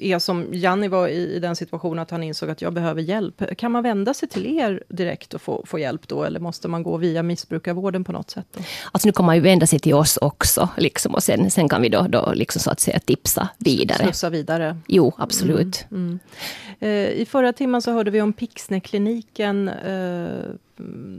är 0.00 0.18
som 0.18 0.46
Janni 0.52 0.88
var 0.88 1.08
i, 1.08 1.34
i 1.36 1.38
den 1.38 1.56
situationen 1.56 1.98
att 1.98 2.10
han 2.10 2.22
insåg 2.22 2.50
att 2.50 2.62
jag 2.62 2.72
behöver 2.72 3.02
hjälp. 3.02 3.42
Kan 3.58 3.72
man 3.72 3.82
vända 3.82 4.14
sig 4.14 4.28
till 4.28 4.58
er 4.58 4.82
direkt 4.88 5.34
och 5.34 5.42
få, 5.42 5.64
få 5.66 5.78
hjälp 5.78 6.08
då? 6.08 6.24
Eller 6.24 6.40
måste 6.40 6.68
man 6.68 6.82
gå 6.82 6.96
via 6.96 7.22
missbrukarvården 7.22 8.04
på 8.04 8.12
något 8.12 8.30
sätt? 8.30 8.46
Då? 8.52 8.60
Alltså 8.92 9.08
nu 9.08 9.12
kan 9.12 9.26
man 9.26 9.34
ju 9.34 9.40
vända 9.40 9.66
sig 9.66 9.78
till 9.78 9.94
oss 9.94 10.16
också. 10.16 10.68
Liksom, 10.76 11.14
och 11.14 11.22
sen, 11.22 11.50
sen 11.50 11.68
kan 11.68 11.82
vi 11.82 11.88
då, 11.88 12.06
då 12.08 12.32
liksom 12.34 12.60
så 12.60 12.70
att 12.70 12.80
säga 12.80 12.98
tipsa 12.98 13.48
vidare. 13.58 14.04
Slussa 14.04 14.30
vidare? 14.30 14.76
Jo, 14.86 15.12
absolut. 15.18 15.86
Mm, 15.90 16.06
mm. 16.06 16.18
Eh, 16.80 17.20
I 17.20 17.26
förra 17.30 17.52
timmen 17.52 17.82
så 17.82 17.92
hörde 17.92 18.10
vi 18.10 18.22
om 18.22 18.32
Pixnekliniken 18.32 19.68
eh, 19.68 20.28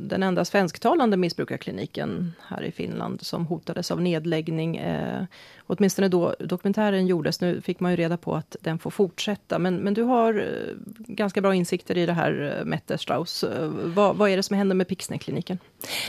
den 0.09 0.23
enda 0.23 0.45
svensktalande 0.45 1.17
missbrukarkliniken 1.17 2.33
här 2.47 2.63
i 2.63 2.71
Finland 2.71 3.21
som 3.21 3.45
hotades 3.45 3.91
av 3.91 4.01
nedläggning. 4.01 4.77
Eh, 4.77 5.23
åtminstone 5.67 6.07
då 6.07 6.35
dokumentären 6.39 7.07
gjordes. 7.07 7.41
Nu 7.41 7.61
fick 7.61 7.79
man 7.79 7.91
ju 7.91 7.97
reda 7.97 8.17
på 8.17 8.35
att 8.35 8.55
den 8.61 8.79
får 8.79 8.91
fortsätta. 8.91 9.59
Men, 9.59 9.75
men 9.75 9.93
du 9.93 10.03
har 10.03 10.33
eh, 10.33 10.75
ganska 10.97 11.41
bra 11.41 11.55
insikter 11.55 11.97
i 11.97 12.05
det 12.05 12.13
här, 12.13 12.57
eh, 12.59 12.65
Mette 12.65 12.97
Strauss. 12.97 13.43
Eh, 13.43 13.67
vad, 13.67 14.15
vad 14.15 14.29
är 14.29 14.37
det 14.37 14.43
som 14.43 14.57
händer 14.57 14.75
med 14.75 14.87
Pixnekliniken? 14.87 15.59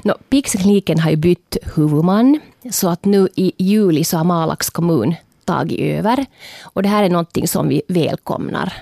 No, 0.02 0.12
Pixnekliniken 0.28 0.99
har 0.99 1.11
ju 1.11 1.16
bytt 1.16 1.57
huvudman. 1.76 2.40
Så 2.71 2.88
att 2.88 3.04
nu 3.04 3.28
i 3.35 3.52
juli 3.57 4.04
så 4.04 4.16
har 4.16 4.25
Malax 4.25 4.71
kommun 4.71 5.14
tagit 5.45 5.80
över. 5.80 6.26
Och 6.62 6.83
det 6.83 6.88
här 6.88 7.02
är 7.02 7.11
någonting 7.11 7.49
som 7.49 7.69
vi 7.69 7.83
välkomnar, 7.88 8.73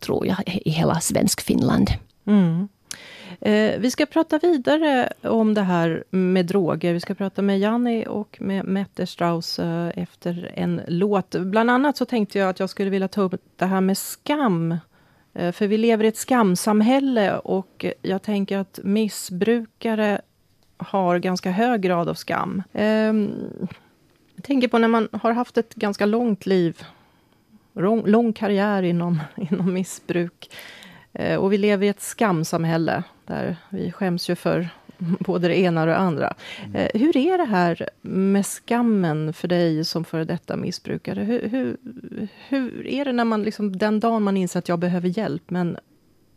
tror 0.00 0.26
jag, 0.26 0.60
i 0.64 0.70
hela 0.70 1.00
svensk 1.00 1.40
Finland. 1.40 1.90
Mm. 2.26 2.68
Eh, 3.40 3.78
vi 3.78 3.90
ska 3.90 4.06
prata 4.06 4.38
vidare 4.38 5.12
om 5.22 5.54
det 5.54 5.62
här 5.62 6.04
med 6.10 6.46
droger. 6.46 6.92
Vi 6.92 7.00
ska 7.00 7.14
prata 7.14 7.42
med 7.42 7.58
Janni 7.58 8.06
och 8.08 8.36
med 8.40 8.64
Mette 8.64 9.06
Strauss 9.06 9.58
eh, 9.58 9.90
efter 9.96 10.52
en 10.54 10.80
låt. 10.88 11.30
Bland 11.30 11.70
annat 11.70 11.96
så 11.96 12.04
tänkte 12.04 12.38
jag 12.38 12.48
att 12.48 12.60
jag 12.60 12.70
skulle 12.70 12.90
vilja 12.90 13.08
ta 13.08 13.22
upp 13.22 13.42
det 13.56 13.66
här 13.66 13.80
med 13.80 13.98
skam. 13.98 14.76
Eh, 15.34 15.52
för 15.52 15.66
vi 15.66 15.78
lever 15.78 16.04
i 16.04 16.08
ett 16.08 16.16
skamsamhälle 16.16 17.38
och 17.38 17.86
jag 18.02 18.22
tänker 18.22 18.58
att 18.58 18.80
missbrukare 18.82 20.20
har 20.76 21.18
ganska 21.18 21.50
hög 21.50 21.80
grad 21.80 22.08
av 22.08 22.14
skam. 22.14 22.62
Ehm, 22.72 23.30
jag 24.34 24.44
tänker 24.44 24.68
på 24.68 24.78
när 24.78 24.88
man 24.88 25.08
har 25.12 25.32
haft 25.32 25.58
ett 25.58 25.74
ganska 25.74 26.06
långt 26.06 26.46
liv, 26.46 26.82
lång, 27.74 28.06
lång 28.06 28.32
karriär 28.32 28.82
inom, 28.82 29.20
inom 29.50 29.72
missbruk. 29.72 30.50
Eh, 31.12 31.36
och 31.36 31.52
vi 31.52 31.58
lever 31.58 31.86
i 31.86 31.88
ett 31.88 32.00
skamsamhälle 32.00 33.02
där 33.26 33.56
vi 33.68 33.92
skäms 33.92 34.30
ju 34.30 34.36
för 34.36 34.68
både 34.98 35.48
det 35.48 35.58
ena 35.58 35.80
och 35.80 35.86
det 35.86 35.96
andra. 35.96 36.34
Mm. 36.64 36.74
Eh, 36.74 37.00
hur 37.00 37.16
är 37.16 37.38
det 37.38 37.44
här 37.44 37.88
med 38.00 38.46
skammen 38.46 39.32
för 39.32 39.48
dig 39.48 39.84
som 39.84 40.04
före 40.04 40.24
detta 40.24 40.56
missbrukare? 40.56 41.20
Hur, 41.20 41.48
hur, 41.48 41.76
hur 42.48 42.86
är 42.86 43.04
det 43.04 43.12
när 43.12 43.24
man 43.24 43.42
liksom, 43.42 43.78
den 43.78 44.00
dagen 44.00 44.22
man 44.22 44.36
inser 44.36 44.58
att 44.58 44.68
jag 44.68 44.78
behöver 44.78 45.18
hjälp, 45.18 45.42
men 45.50 45.76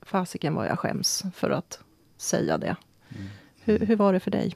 fasiken 0.02 0.56
vad 0.56 0.68
jag 0.68 0.80
skäms 0.80 1.24
för 1.36 1.50
att 1.50 1.80
säga 2.18 2.58
det. 2.58 2.76
Mm. 3.10 3.28
Hur, 3.64 3.80
hur 3.80 3.96
var 3.96 4.14
det 4.14 4.20
för 4.20 4.32
dig? 4.32 4.56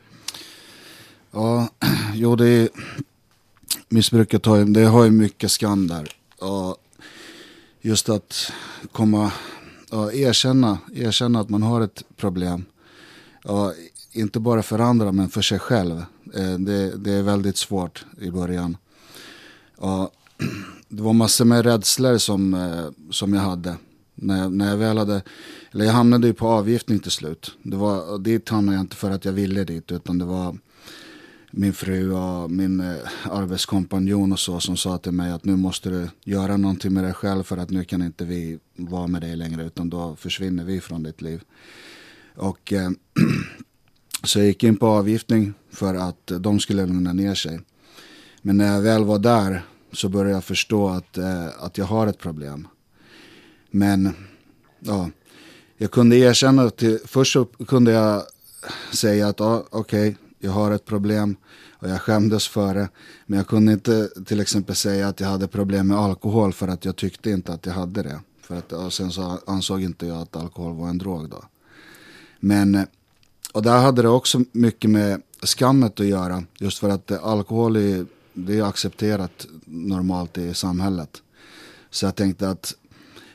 Ja, 1.32 1.70
jo 2.14 2.36
det 2.36 2.48
är, 2.48 2.70
missbruket 3.90 4.46
har, 4.46 4.66
det 4.66 4.84
har 4.84 5.04
ju 5.04 5.12
mycket 5.12 5.52
skam 5.52 5.88
där. 5.88 6.12
Och 6.40 6.78
just 7.82 8.10
att 8.10 8.52
komma 8.92 9.32
ja, 9.92 10.12
erkänna, 10.12 10.78
erkänna 10.94 11.40
att 11.40 11.50
man 11.50 11.64
har 11.64 11.82
ett 11.82 12.04
problem. 12.16 12.66
Ja, 13.44 13.74
inte 14.12 14.40
bara 14.40 14.64
för 14.64 14.80
andra 14.80 15.12
men 15.12 15.30
för 15.30 15.42
sig 15.42 15.60
själv. 15.60 15.98
Eh, 16.34 16.54
det, 16.60 16.98
det 16.98 17.12
är 17.12 17.24
väldigt 17.24 17.58
svårt 17.58 18.06
i 18.22 18.32
början. 18.32 18.78
Ja, 19.82 20.12
det 20.90 21.02
var 21.02 21.14
massor 21.14 21.46
med 21.46 21.66
rädslor 21.66 22.18
som, 22.18 22.54
eh, 22.54 23.12
som 23.12 23.34
jag 23.34 23.42
hade. 23.42 23.76
När 24.16 24.38
jag, 24.38 24.52
när 24.52 24.70
jag 24.70 24.78
väl 24.78 24.98
hade, 24.98 25.22
eller 25.72 25.86
jag 25.86 25.94
hamnade 25.94 26.28
ju 26.28 26.34
på 26.34 26.48
avgiftning 26.48 27.00
till 27.00 27.12
slut. 27.12 27.52
Det 27.64 27.78
var, 27.78 28.18
dit 28.18 28.50
hamnade 28.50 28.78
jag 28.78 28.84
inte 28.84 28.96
för 28.96 29.12
att 29.12 29.26
jag 29.26 29.34
ville 29.34 29.64
dit 29.64 29.92
utan 29.92 30.18
det 30.18 30.26
var 30.26 30.58
min 31.52 31.74
fru 31.74 32.12
och 32.12 32.52
min 32.52 32.80
eh, 32.80 32.96
arbetskompanjon 33.32 34.32
och 34.32 34.40
så 34.40 34.60
som 34.60 34.78
sa 34.78 34.98
till 34.98 35.12
mig 35.12 35.32
att 35.32 35.46
nu 35.46 35.56
måste 35.56 35.90
du 35.90 36.10
göra 36.24 36.58
någonting 36.58 36.94
med 36.94 37.04
dig 37.04 37.14
själv 37.14 37.44
för 37.44 37.58
att 37.58 37.70
nu 37.70 37.84
kan 37.84 38.02
inte 38.02 38.26
vi 38.26 38.60
vara 38.76 39.08
med 39.08 39.22
dig 39.22 39.36
längre 39.36 39.64
utan 39.64 39.90
då 39.90 40.16
försvinner 40.16 40.64
vi 40.64 40.82
från 40.82 41.04
ditt 41.04 41.22
liv. 41.22 41.42
Och 42.36 42.74
eh, 42.74 42.90
så 44.24 44.40
jag 44.40 44.46
gick 44.46 44.64
in 44.64 44.78
på 44.78 44.88
avgiftning 44.88 45.54
för 45.72 45.96
att 45.96 46.32
de 46.40 46.60
skulle 46.60 46.86
lugna 46.86 47.14
ner 47.14 47.36
sig. 47.36 47.60
Men 48.42 48.58
när 48.58 48.74
jag 48.74 48.82
väl 48.82 49.04
var 49.04 49.20
där 49.20 49.66
så 49.92 50.10
började 50.10 50.32
jag 50.32 50.44
förstå 50.44 50.90
att, 50.90 51.18
eh, 51.18 51.48
att 51.60 51.78
jag 51.78 51.86
har 51.86 52.08
ett 52.08 52.20
problem. 52.20 52.68
Men 53.72 54.14
ja, 54.80 55.10
jag 55.78 55.92
kunde 55.92 56.18
erkänna 56.18 56.70
till, 56.70 57.00
först 57.06 57.34
så 57.34 57.46
kunde 57.46 57.92
jag 57.92 58.24
säga 58.94 59.28
att 59.28 59.42
ah, 59.42 59.66
okej, 59.70 60.10
okay, 60.10 60.27
jag 60.40 60.52
har 60.52 60.72
ett 60.72 60.86
problem 60.86 61.36
och 61.72 61.90
jag 61.90 62.02
skämdes 62.02 62.48
för 62.48 62.74
det. 62.76 62.90
Men 63.26 63.38
jag 63.38 63.48
kunde 63.48 63.74
inte 63.74 64.10
till 64.26 64.40
exempel 64.40 64.76
säga 64.76 65.08
att 65.08 65.20
jag 65.20 65.28
hade 65.28 65.48
problem 65.48 65.88
med 65.88 65.98
alkohol 65.98 66.54
för 66.54 66.68
att 66.68 66.86
jag 66.86 66.96
tyckte 66.96 67.30
inte 67.30 67.54
att 67.54 67.66
jag 67.66 67.74
hade 67.74 68.04
det. 68.04 68.20
För 68.42 68.56
att, 68.56 68.72
och 68.72 68.94
sen 68.94 69.12
så 69.12 69.40
ansåg 69.48 69.82
inte 69.82 70.08
jag 70.08 70.18
att 70.18 70.36
alkohol 70.36 70.76
var 70.76 70.90
en 70.90 70.98
drog 70.98 71.30
då. 71.30 71.44
Men, 72.40 72.88
och 73.54 73.62
där 73.62 73.78
hade 73.78 74.02
det 74.02 74.10
också 74.10 74.44
mycket 74.52 74.90
med 74.90 75.22
skammet 75.44 76.00
att 76.00 76.06
göra. 76.06 76.44
Just 76.60 76.80
för 76.80 76.90
att 76.90 77.12
alkohol 77.12 77.76
är, 77.76 78.06
det 78.34 78.58
är 78.58 78.64
accepterat 78.64 79.48
normalt 79.66 80.38
i 80.38 80.54
samhället. 80.54 81.22
Så 81.90 82.06
jag 82.06 82.16
tänkte 82.16 82.50
att 82.50 82.74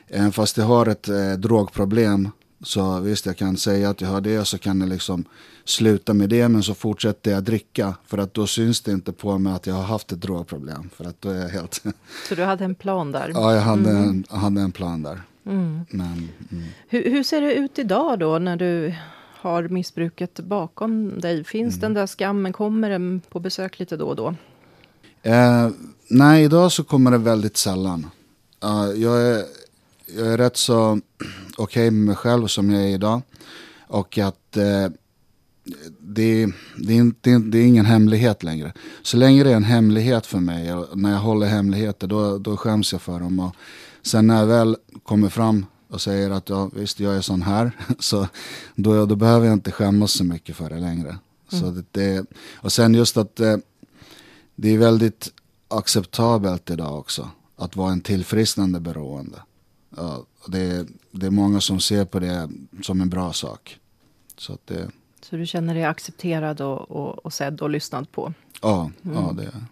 även 0.07 0.31
fast 0.31 0.57
jag 0.57 0.65
har 0.65 0.85
ett 0.85 1.09
eh, 1.09 1.31
drogproblem 1.31 2.29
så 2.63 2.99
visst, 2.99 3.25
jag 3.25 3.37
kan 3.37 3.57
säga 3.57 3.89
att 3.89 4.01
jag 4.01 4.09
har 4.09 4.21
det 4.21 4.39
och 4.39 4.47
så 4.47 4.57
kan 4.57 4.81
jag 4.81 4.89
liksom 4.89 5.25
sluta 5.65 6.13
med 6.13 6.29
det 6.29 6.49
men 6.49 6.63
så 6.63 6.73
fortsätter 6.73 7.31
jag 7.31 7.43
dricka 7.43 7.95
för 8.05 8.17
att 8.17 8.33
då 8.33 8.47
syns 8.47 8.81
det 8.81 8.91
inte 8.91 9.11
på 9.11 9.37
mig 9.37 9.53
att 9.53 9.67
jag 9.67 9.75
har 9.75 9.83
haft 9.83 10.11
ett 10.11 10.21
drogproblem. 10.21 10.89
För 10.95 11.05
att 11.05 11.21
då 11.21 11.29
är 11.29 11.41
jag 11.41 11.49
helt... 11.49 11.83
Så 12.29 12.35
du 12.35 12.43
hade 12.43 12.65
en 12.65 12.75
plan 12.75 13.11
där? 13.11 13.31
Ja, 13.33 13.55
jag 13.55 13.61
hade, 13.61 13.89
mm. 13.89 14.09
en, 14.09 14.39
hade 14.39 14.61
en 14.61 14.71
plan 14.71 15.03
där. 15.03 15.21
Mm. 15.45 15.85
Men, 15.89 16.29
mm. 16.51 16.63
Hur, 16.87 17.11
hur, 17.11 17.23
ser 17.23 17.41
det 17.41 17.53
ut 17.53 17.79
idag 17.79 18.19
då 18.19 18.39
när 18.39 18.55
du 18.55 18.95
har 19.39 19.67
missbruket 19.67 20.39
bakom 20.39 21.19
dig? 21.19 21.43
Finns 21.43 21.79
den 21.79 21.93
där 21.93 22.07
skammen? 22.07 22.53
Kommer 22.53 22.89
den 22.89 23.21
på 23.29 23.39
besök 23.39 23.79
lite 23.79 23.97
då 23.97 24.07
och 24.07 24.15
då? 24.15 24.35
Eh, 25.21 25.69
nej, 26.07 26.43
idag 26.43 26.71
så 26.71 26.83
kommer 26.83 27.11
det 27.11 27.17
väldigt 27.17 27.57
sällan. 27.57 28.09
Uh, 28.63 29.01
jag, 29.01 29.21
är, 29.21 29.43
jag 30.17 30.27
är 30.27 30.37
rätt 30.37 30.57
så 30.57 30.99
okej 31.57 31.87
okay 31.87 31.91
med 31.91 32.05
mig 32.05 32.15
själv 32.15 32.47
som 32.47 32.69
jag 32.69 32.83
är 32.83 32.87
idag. 32.87 33.21
Och 33.87 34.17
att 34.17 34.57
eh, 34.57 34.89
det, 35.99 36.47
det, 36.77 36.93
är 36.93 36.97
inte, 36.97 37.37
det 37.39 37.57
är 37.57 37.65
ingen 37.65 37.85
hemlighet 37.85 38.43
längre. 38.43 38.73
Så 39.01 39.17
länge 39.17 39.43
det 39.43 39.51
är 39.51 39.55
en 39.55 39.63
hemlighet 39.63 40.25
för 40.25 40.39
mig, 40.39 40.71
när 40.93 41.11
jag 41.11 41.19
håller 41.19 41.47
hemligheter, 41.47 42.07
då, 42.07 42.37
då 42.37 42.57
skäms 42.57 42.91
jag 42.91 43.01
för 43.01 43.19
dem. 43.19 43.39
Och 43.39 43.55
sen 44.01 44.27
när 44.27 44.39
jag 44.39 44.47
väl 44.47 44.77
kommer 45.03 45.29
fram 45.29 45.65
och 45.87 46.01
säger 46.01 46.29
att 46.29 46.49
ja, 46.49 46.69
visst, 46.73 46.99
jag 46.99 47.15
är 47.15 47.21
sån 47.21 47.41
här, 47.41 47.71
så 47.99 48.27
då, 48.75 49.05
då 49.05 49.15
behöver 49.15 49.45
jag 49.45 49.53
inte 49.53 49.71
skämmas 49.71 50.11
så 50.11 50.23
mycket 50.23 50.55
för 50.55 50.69
det 50.69 50.79
längre. 50.79 51.09
Mm. 51.09 51.19
Så 51.47 51.69
det, 51.71 51.85
det, 51.91 52.25
och 52.55 52.71
sen 52.71 52.93
just 52.93 53.17
att 53.17 53.35
det, 53.35 53.61
det 54.55 54.69
är 54.69 54.77
väldigt 54.77 55.31
acceptabelt 55.67 56.69
idag 56.69 56.99
också, 56.99 57.29
att 57.55 57.75
vara 57.75 57.91
en 57.91 58.01
tillfrisknande 58.01 58.79
beroende. 58.79 59.37
Ja, 59.95 60.25
det, 60.47 60.87
det 61.11 61.25
är 61.25 61.31
många 61.31 61.61
som 61.61 61.79
ser 61.79 62.05
på 62.05 62.19
det 62.19 62.49
som 62.81 63.01
en 63.01 63.09
bra 63.09 63.33
sak. 63.33 63.79
Så, 64.37 64.53
att 64.53 64.67
det, 64.67 64.89
så 65.21 65.35
du 65.35 65.45
känner 65.45 65.73
dig 65.73 65.83
accepterad 65.83 66.61
och, 66.61 66.91
och, 66.91 67.25
och 67.25 67.33
sedd 67.33 67.61
och 67.61 67.69
lyssnad 67.69 68.11
på? 68.11 68.33
Ja, 68.61 68.91
mm. 69.03 69.15
ja 69.15 69.33
det 69.37 69.43
är 69.43 69.63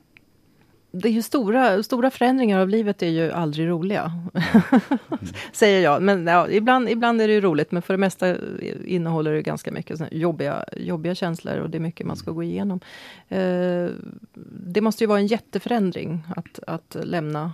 det 0.92 1.08
är 1.10 1.12
ju 1.12 1.22
stora, 1.22 1.84
stora 1.84 2.12
förändringar 2.12 2.60
av 2.60 2.70
livet 2.70 3.04
är 3.04 3.10
ju 3.10 3.32
aldrig 3.32 3.68
roliga. 3.68 4.12
Säger 5.52 5.82
jag. 5.82 6.02
Men 6.02 6.28
ja, 6.28 6.50
ibland, 6.50 6.90
ibland 6.90 7.22
är 7.22 7.28
det 7.28 7.34
ju 7.34 7.42
roligt, 7.42 7.72
men 7.72 7.82
för 7.82 7.94
det 7.94 7.98
mesta 7.98 8.36
innehåller 8.86 9.34
det 9.34 9.42
ganska 9.42 9.72
mycket 9.72 10.02
jobbiga, 10.12 10.66
jobbiga 10.78 11.16
känslor 11.16 11.58
och 11.58 11.70
det 11.70 11.78
är 11.78 11.80
mycket 11.80 12.08
man 12.08 12.16
ska 12.16 12.32
gå 12.32 12.44
igenom. 12.44 12.80
Eh, 13.28 13.88
det 14.54 14.82
måste 14.82 15.04
ju 15.04 15.08
vara 15.08 15.20
en 15.20 15.28
jätteförändring 15.28 16.24
att, 16.36 16.60
att 16.68 16.96
lämna 17.04 17.54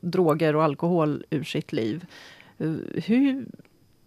droger 0.00 0.56
och 0.56 0.64
alkohol 0.64 1.24
ur 1.30 1.44
sitt 1.44 1.72
liv. 1.72 2.06
Hur, 2.94 3.46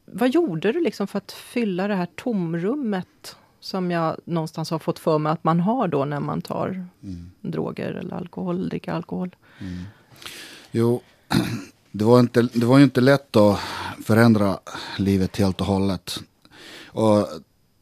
vad 0.05 0.29
gjorde 0.29 0.71
du 0.71 0.81
liksom 0.81 1.07
för 1.07 1.17
att 1.17 1.31
fylla 1.31 1.87
det 1.87 1.95
här 1.95 2.07
tomrummet 2.15 3.35
som 3.59 3.91
jag 3.91 4.17
någonstans 4.25 4.71
har 4.71 4.79
fått 4.79 4.99
för 4.99 5.17
mig 5.17 5.31
att 5.31 5.43
man 5.43 5.59
har 5.59 5.87
då 5.87 6.05
när 6.05 6.19
man 6.19 6.41
tar 6.41 6.67
mm. 7.03 7.31
droger 7.41 7.91
eller 7.91 8.15
alkohol, 8.15 8.69
dricker 8.69 8.91
alkohol. 8.91 9.35
Mm. 9.59 9.83
Jo, 10.71 11.01
det 11.91 12.05
var, 12.05 12.19
inte, 12.19 12.41
det 12.41 12.65
var 12.65 12.77
ju 12.77 12.83
inte 12.83 13.01
lätt 13.01 13.35
att 13.35 13.59
förändra 14.03 14.59
livet 14.97 15.37
helt 15.37 15.61
och 15.61 15.67
hållet. 15.67 16.19
Och 16.85 17.27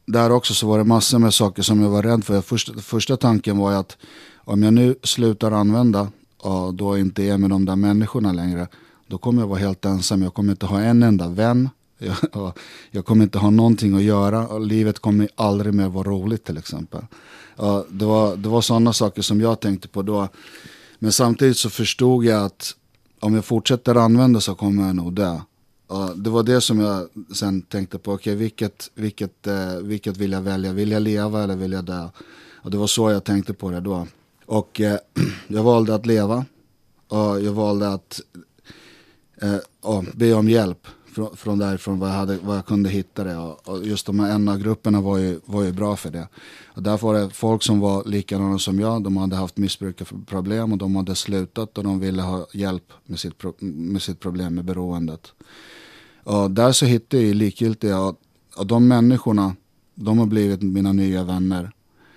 där 0.06 0.32
också 0.32 0.54
så 0.54 0.66
var 0.66 0.78
det 0.78 0.84
massor 0.84 1.18
med 1.18 1.34
saker 1.34 1.62
som 1.62 1.82
jag 1.82 1.90
var 1.90 2.02
rädd 2.02 2.24
för. 2.24 2.40
Första, 2.40 2.72
första 2.72 3.16
tanken 3.16 3.58
var 3.58 3.72
att 3.72 3.96
om 4.36 4.62
jag 4.62 4.74
nu 4.74 4.94
slutar 5.02 5.52
använda 5.52 6.08
och 6.38 6.74
då 6.74 6.98
inte 6.98 7.22
är 7.22 7.38
med 7.38 7.50
de 7.50 7.64
där 7.64 7.76
människorna 7.76 8.32
längre, 8.32 8.68
då 9.10 9.18
kommer 9.18 9.42
jag 9.42 9.46
vara 9.48 9.58
helt 9.58 9.84
ensam. 9.84 10.22
Jag 10.22 10.34
kommer 10.34 10.52
inte 10.52 10.66
ha 10.66 10.80
en 10.80 11.02
enda 11.02 11.28
vän. 11.28 11.68
Jag, 11.98 12.52
jag 12.90 13.04
kommer 13.04 13.24
inte 13.24 13.38
ha 13.38 13.50
någonting 13.50 13.94
att 13.94 14.02
göra 14.02 14.48
och 14.48 14.60
livet 14.60 14.98
kommer 14.98 15.28
aldrig 15.34 15.74
mer 15.74 15.88
vara 15.88 16.08
roligt 16.08 16.44
till 16.44 16.58
exempel. 16.58 17.00
det 17.88 18.04
var, 18.04 18.36
det 18.36 18.48
var 18.48 18.60
sådana 18.60 18.92
saker 18.92 19.22
som 19.22 19.40
jag 19.40 19.60
tänkte 19.60 19.88
på 19.88 20.02
då. 20.02 20.28
Men 20.98 21.12
samtidigt 21.12 21.56
så 21.56 21.70
förstod 21.70 22.24
jag 22.24 22.44
att 22.44 22.74
om 23.20 23.34
jag 23.34 23.44
fortsätter 23.44 23.94
använda 23.94 24.40
så 24.40 24.54
kommer 24.54 24.86
jag 24.86 24.96
nog 24.96 25.12
dö. 25.12 25.40
det 26.16 26.30
var 26.30 26.42
det 26.42 26.60
som 26.60 26.80
jag 26.80 27.08
sen 27.34 27.62
tänkte 27.62 27.98
på. 27.98 28.12
Okej, 28.12 28.32
okay, 28.32 28.42
vilket, 28.42 28.90
vilket, 28.94 29.46
eh, 29.46 29.74
vilket 29.82 30.16
vill 30.16 30.32
jag 30.32 30.42
välja? 30.42 30.72
Vill 30.72 30.90
jag 30.90 31.02
leva 31.02 31.42
eller 31.42 31.56
vill 31.56 31.72
jag 31.72 31.84
dö? 31.84 32.08
Och 32.62 32.70
det 32.70 32.76
var 32.76 32.86
så 32.86 33.10
jag 33.10 33.24
tänkte 33.24 33.52
på 33.54 33.70
det 33.70 33.80
då. 33.80 34.06
Och 34.46 34.80
eh, 34.80 34.98
jag 35.48 35.62
valde 35.62 35.94
att 35.94 36.06
leva. 36.06 36.44
Och 37.10 37.40
jag 37.40 37.52
valde 37.52 37.88
att 37.88 38.20
eh, 39.42 40.02
be 40.14 40.34
om 40.34 40.48
hjälp 40.48 40.86
från, 41.12 41.36
från 41.36 41.58
därifrån 41.58 41.98
vad 41.98 42.08
jag, 42.08 42.14
hade, 42.14 42.36
vad 42.36 42.56
jag 42.56 42.66
kunde 42.66 42.88
hitta 42.88 43.24
det. 43.24 43.36
Och, 43.36 43.68
och 43.68 43.86
just 43.86 44.06
de 44.06 44.20
här 44.20 44.38
NA-grupperna 44.38 45.00
var 45.00 45.18
ju, 45.18 45.40
var 45.44 45.62
ju 45.62 45.72
bra 45.72 45.96
för 45.96 46.10
det. 46.10 46.28
Och 46.66 46.82
därför 46.82 47.06
var 47.06 47.14
det 47.14 47.30
folk 47.30 47.62
som 47.62 47.80
var 47.80 48.04
likadana 48.04 48.58
som 48.58 48.80
jag. 48.80 49.02
De 49.02 49.16
hade 49.16 49.36
haft 49.36 49.56
missbrukarproblem 49.56 50.72
och 50.72 50.78
de 50.78 50.96
hade 50.96 51.14
slutat 51.14 51.78
och 51.78 51.84
de 51.84 52.00
ville 52.00 52.22
ha 52.22 52.46
hjälp 52.52 52.92
med 53.04 53.18
sitt, 53.18 53.34
med 53.60 54.02
sitt 54.02 54.20
problem 54.20 54.54
med 54.54 54.64
beroendet. 54.64 55.32
Och 56.24 56.50
där 56.50 56.72
så 56.72 56.86
hittade 56.86 57.22
jag 57.22 57.34
likgiltiga 57.34 58.00
och, 58.00 58.20
och 58.56 58.66
de 58.66 58.88
människorna, 58.88 59.56
de 59.94 60.18
har 60.18 60.26
blivit 60.26 60.62
mina 60.62 60.92
nya 60.92 61.24
vänner. 61.24 61.72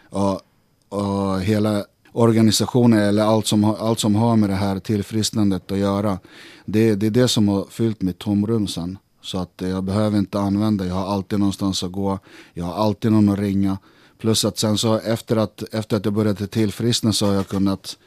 Och, 0.10 0.42
och 0.90 1.42
hela 1.42 1.86
organisationer 2.14 3.08
eller 3.08 3.24
allt 3.24 3.48
som, 3.48 3.64
allt 3.64 4.00
som 4.00 4.16
har 4.16 4.36
med 4.36 4.50
det 4.50 4.56
här 4.56 4.80
tillfrisknandet 4.80 5.72
att 5.72 5.78
göra. 5.78 6.20
Det, 6.66 6.96
det 6.96 7.06
är 7.06 7.12
det 7.12 7.28
som 7.28 7.48
har 7.48 7.66
fyllt 7.70 8.02
mitt 8.02 8.20
tomrum 8.20 8.68
sen. 8.68 8.98
Så 9.22 9.38
att 9.38 9.54
jag 9.58 9.84
behöver 9.84 10.20
inte 10.20 10.40
använda, 10.40 10.86
jag 10.86 10.96
har 10.96 11.14
alltid 11.14 11.40
någonstans 11.40 11.84
att 11.84 11.92
gå, 11.92 12.20
jag 12.54 12.66
har 12.66 12.74
alltid 12.74 13.12
någon 13.12 13.30
att 13.30 13.40
ringa. 13.40 13.78
Plus 14.20 14.46
att 14.46 14.58
sen 14.58 14.78
så 14.78 15.00
efter 15.00 15.36
att, 15.36 15.64
efter 15.72 15.98
att 15.98 16.06
jag 16.06 16.14
började 16.14 16.48
tillfriskna 16.48 17.14
så 17.14 17.26
har 17.26 17.34
jag 17.34 17.48
kunnat 17.48 17.98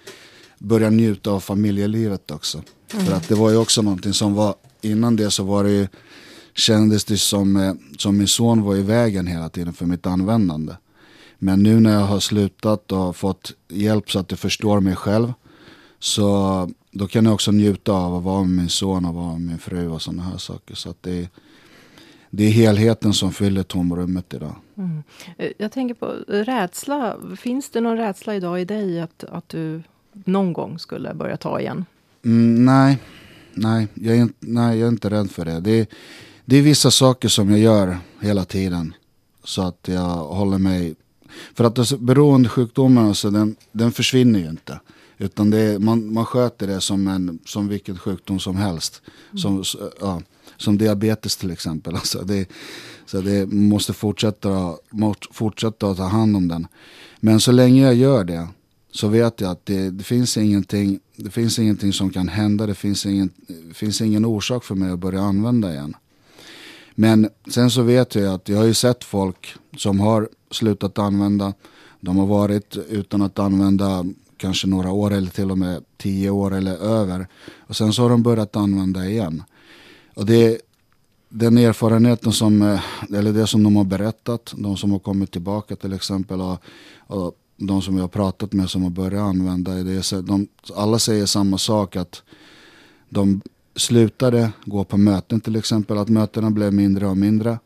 börja 0.58 0.90
njuta 0.90 1.30
av 1.30 1.40
familjelivet 1.40 2.30
också. 2.30 2.62
Mm. 2.92 3.06
För 3.06 3.14
att 3.14 3.28
det 3.28 3.34
var 3.34 3.50
ju 3.50 3.56
också 3.56 3.82
någonting 3.82 4.12
som 4.12 4.34
var, 4.34 4.54
innan 4.80 5.16
det 5.16 5.30
så 5.30 5.44
var 5.44 5.64
det 5.64 5.70
ju, 5.70 5.88
kändes 6.54 7.04
det 7.04 7.18
som, 7.18 7.56
eh, 7.56 7.74
som 7.98 8.16
min 8.16 8.28
son 8.28 8.62
var 8.62 8.76
i 8.76 8.82
vägen 8.82 9.26
hela 9.26 9.48
tiden 9.48 9.72
för 9.72 9.86
mitt 9.86 10.06
användande. 10.06 10.72
Men 11.38 11.62
nu 11.62 11.80
när 11.80 11.92
jag 11.92 12.00
har 12.06 12.20
slutat 12.20 12.92
och 12.92 13.16
fått 13.16 13.52
hjälp 13.68 14.10
så 14.10 14.18
att 14.18 14.30
jag 14.30 14.38
förstår 14.38 14.80
mig 14.80 14.96
själv. 14.96 15.32
Så 15.98 16.70
då 16.90 17.06
kan 17.06 17.24
jag 17.24 17.34
också 17.34 17.52
njuta 17.52 17.92
av 17.92 18.14
att 18.14 18.22
vara 18.22 18.44
med 18.44 18.56
min 18.56 18.68
son 18.68 19.04
och 19.04 19.14
vara 19.14 19.32
med 19.32 19.40
min 19.40 19.58
fru 19.58 19.88
och 19.88 20.02
sådana 20.02 20.22
här 20.22 20.38
saker. 20.38 20.74
Så 20.74 20.90
att 20.90 21.02
det, 21.02 21.18
är, 21.18 21.28
det 22.30 22.44
är 22.44 22.50
helheten 22.50 23.12
som 23.12 23.32
fyller 23.32 23.62
tomrummet 23.62 24.34
idag. 24.34 24.56
Mm. 24.76 25.02
Eh, 25.38 25.50
jag 25.58 25.72
tänker 25.72 25.94
på 25.94 26.06
rädsla. 26.28 27.16
Finns 27.36 27.70
det 27.70 27.80
någon 27.80 27.96
rädsla 27.96 28.34
idag 28.34 28.60
i 28.60 28.64
dig 28.64 29.00
att, 29.00 29.24
att 29.24 29.48
du 29.48 29.82
någon 30.12 30.52
gång 30.52 30.78
skulle 30.78 31.14
börja 31.14 31.36
ta 31.36 31.60
igen? 31.60 31.84
Mm, 32.24 32.64
nej, 32.64 32.98
nej 33.54 33.88
jag, 33.94 34.16
är, 34.16 34.28
nej, 34.40 34.78
jag 34.78 34.86
är 34.86 34.92
inte 34.92 35.10
rädd 35.10 35.30
för 35.30 35.44
det. 35.44 35.60
det. 35.60 35.90
Det 36.44 36.56
är 36.56 36.62
vissa 36.62 36.90
saker 36.90 37.28
som 37.28 37.50
jag 37.50 37.60
gör 37.60 37.98
hela 38.20 38.44
tiden. 38.44 38.94
Så 39.44 39.62
att 39.62 39.88
jag 39.88 40.08
håller 40.16 40.58
mig 40.58 40.94
för 41.54 41.64
att 41.64 41.78
alltså, 41.78 41.96
beroendesjukdomen 41.96 43.06
alltså, 43.06 43.30
den, 43.30 43.56
den 43.72 43.92
försvinner 43.92 44.38
ju 44.38 44.48
inte. 44.48 44.80
Utan 45.18 45.52
är, 45.52 45.78
man, 45.78 46.12
man 46.12 46.24
sköter 46.24 46.66
det 46.66 46.80
som, 46.80 47.08
en, 47.08 47.38
som 47.44 47.68
vilken 47.68 47.98
sjukdom 47.98 48.38
som 48.40 48.56
helst. 48.56 49.02
Mm. 49.30 49.38
Som, 49.38 49.80
ja, 50.00 50.22
som 50.56 50.78
diabetes 50.78 51.36
till 51.36 51.50
exempel. 51.50 51.94
Alltså 51.96 52.18
det, 52.18 52.48
så 53.06 53.20
det 53.20 53.46
måste 53.46 53.92
fortsätta, 53.92 54.74
fortsätta 55.30 55.90
att 55.90 55.96
ta 55.96 56.04
hand 56.04 56.36
om 56.36 56.48
den. 56.48 56.66
Men 57.20 57.40
så 57.40 57.52
länge 57.52 57.82
jag 57.82 57.94
gör 57.94 58.24
det 58.24 58.48
så 58.90 59.08
vet 59.08 59.40
jag 59.40 59.50
att 59.50 59.66
det, 59.66 59.90
det, 59.90 60.04
finns, 60.04 60.36
ingenting, 60.36 61.00
det 61.16 61.30
finns 61.30 61.58
ingenting 61.58 61.92
som 61.92 62.10
kan 62.10 62.28
hända. 62.28 62.66
Det 62.66 62.74
finns 62.74 63.06
ingen, 63.06 63.30
finns 63.74 64.00
ingen 64.00 64.24
orsak 64.24 64.64
för 64.64 64.74
mig 64.74 64.90
att 64.90 64.98
börja 64.98 65.20
använda 65.20 65.72
igen. 65.72 65.96
Men 66.98 67.28
sen 67.48 67.70
så 67.70 67.82
vet 67.82 68.14
jag 68.14 68.34
att 68.34 68.48
jag 68.48 68.58
har 68.58 68.64
ju 68.64 68.74
sett 68.74 69.04
folk 69.04 69.54
som 69.76 70.00
har 70.00 70.28
slutat 70.50 70.98
använda. 70.98 71.52
De 72.00 72.16
har 72.16 72.26
varit 72.26 72.76
utan 72.76 73.22
att 73.22 73.38
använda 73.38 74.04
kanske 74.36 74.66
några 74.66 74.90
år 74.90 75.12
eller 75.12 75.30
till 75.30 75.50
och 75.50 75.58
med 75.58 75.84
tio 75.96 76.30
år 76.30 76.54
eller 76.54 76.76
över. 76.76 77.26
Och 77.56 77.76
sen 77.76 77.92
så 77.92 78.02
har 78.02 78.10
de 78.10 78.22
börjat 78.22 78.56
använda 78.56 79.06
igen. 79.06 79.42
Och 80.14 80.26
det 80.26 80.60
den 81.28 81.58
erfarenheten 81.58 82.32
som, 82.32 82.62
eh, 82.62 82.80
eller 83.14 83.32
det 83.32 83.46
som 83.46 83.62
de 83.62 83.76
har 83.76 83.84
berättat, 83.84 84.54
de 84.56 84.76
som 84.76 84.92
har 84.92 84.98
kommit 84.98 85.32
tillbaka 85.32 85.76
till 85.76 85.92
exempel 85.92 86.40
och, 86.40 86.58
och 87.06 87.32
de 87.56 87.82
som 87.82 87.96
jag 87.96 88.02
har 88.02 88.08
pratat 88.08 88.52
med 88.52 88.70
som 88.70 88.82
har 88.82 88.90
börjat 88.90 89.22
använda 89.22 89.74
det, 89.74 90.26
de, 90.26 90.48
alla 90.74 90.98
säger 90.98 91.26
samma 91.26 91.58
sak 91.58 91.96
att 91.96 92.22
de 93.08 93.40
slutade 93.76 94.52
gå 94.64 94.84
på 94.84 94.96
möten 94.96 95.40
till 95.40 95.56
exempel, 95.56 95.98
att 95.98 96.08
mötena 96.08 96.50
blev 96.50 96.72
mindre 96.72 97.06
och 97.06 97.16
mindre. 97.16 97.58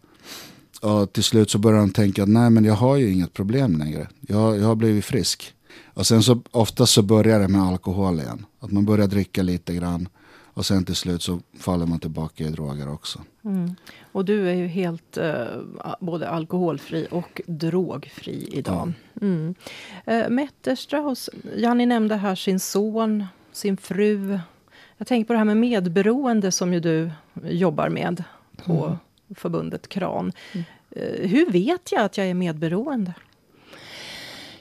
Och 0.82 1.12
till 1.12 1.24
slut 1.24 1.50
så 1.50 1.58
började 1.58 1.82
de 1.82 1.90
tänka 1.90 2.22
att 2.22 2.28
nej 2.28 2.50
men 2.50 2.64
jag 2.64 2.74
har 2.74 2.96
ju 2.96 3.12
inget 3.12 3.32
problem 3.32 3.78
längre. 3.78 4.08
Jag, 4.20 4.58
jag 4.58 4.66
har 4.66 4.74
blivit 4.74 5.04
frisk. 5.04 5.54
Och 5.94 6.06
sen 6.06 6.22
så 6.22 6.42
oftast 6.50 6.92
så 6.92 7.02
börjar 7.02 7.40
det 7.40 7.48
med 7.48 7.62
alkohol 7.62 8.20
igen. 8.20 8.46
Att 8.60 8.72
man 8.72 8.84
börjar 8.84 9.06
dricka 9.06 9.42
lite 9.42 9.74
grann. 9.74 10.08
Och 10.54 10.66
sen 10.66 10.84
till 10.84 10.94
slut 10.94 11.22
så 11.22 11.40
faller 11.58 11.86
man 11.86 11.98
tillbaka 11.98 12.44
i 12.44 12.48
droger 12.48 12.92
också. 12.92 13.20
Mm. 13.44 13.74
Och 14.12 14.24
du 14.24 14.48
är 14.48 14.54
ju 14.54 14.66
helt 14.66 15.16
eh, 15.16 15.44
både 16.00 16.28
alkoholfri 16.28 17.06
och 17.10 17.40
drogfri 17.46 18.48
idag. 18.52 18.92
Ja. 19.14 19.26
Mm. 19.26 19.54
Eh, 20.04 20.28
Mette 20.28 20.76
Strauss, 20.76 21.30
Janni 21.56 21.86
nämnde 21.86 22.16
här 22.16 22.34
sin 22.34 22.60
son, 22.60 23.24
sin 23.52 23.76
fru. 23.76 24.38
Jag 25.00 25.06
tänker 25.06 25.26
på 25.26 25.32
det 25.32 25.38
här 25.38 25.44
med 25.44 25.56
medberoende 25.56 26.52
som 26.52 26.72
ju 26.74 26.80
du 26.80 27.10
jobbar 27.42 27.88
med 27.88 28.24
på 28.64 28.86
mm 28.86 28.98
förbundet 29.34 29.88
KRAN. 29.88 30.32
Mm. 30.52 30.64
Eh, 30.90 31.28
hur 31.28 31.50
vet 31.52 31.92
jag 31.92 32.02
att 32.02 32.18
jag 32.18 32.26
är 32.26 32.34
medberoende? 32.34 33.14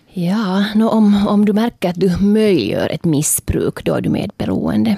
Ja, 0.08 0.66
no, 0.76 0.88
om, 0.88 1.28
om 1.28 1.46
du 1.46 1.54
märker 1.54 1.90
att 1.90 2.00
du 2.00 2.18
möjliggör 2.18 2.90
ett 2.90 3.06
missbruk, 3.06 3.84
då 3.84 3.94
är 3.94 4.02
du 4.02 4.10
medberoende. 4.10 4.98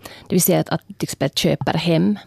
Det 0.00 0.34
vill 0.34 0.42
säga 0.42 0.60
att, 0.60 0.68
att 0.68 0.82
du 0.86 1.06
köper 1.34 1.74
hem 1.74 2.18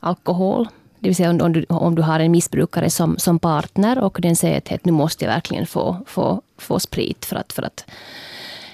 alkohol 0.00 0.68
Det 0.98 1.08
vill 1.08 1.16
säga 1.16 1.30
om 1.30 1.52
du, 1.52 1.64
om 1.68 1.94
du 1.94 2.02
har 2.02 2.20
en 2.20 2.30
missbrukare 2.30 2.90
som, 2.90 3.18
som 3.18 3.38
partner 3.38 3.98
och 3.98 4.18
den 4.20 4.36
säger 4.36 4.74
att 4.74 4.84
nu 4.84 4.92
måste 4.92 5.24
jag 5.24 5.32
verkligen 5.32 5.66
få, 5.66 5.96
få, 6.06 6.42
få 6.58 6.80
sprit 6.80 7.24
för 7.24 7.36
att, 7.36 7.52
för 7.52 7.62
att 7.62 7.84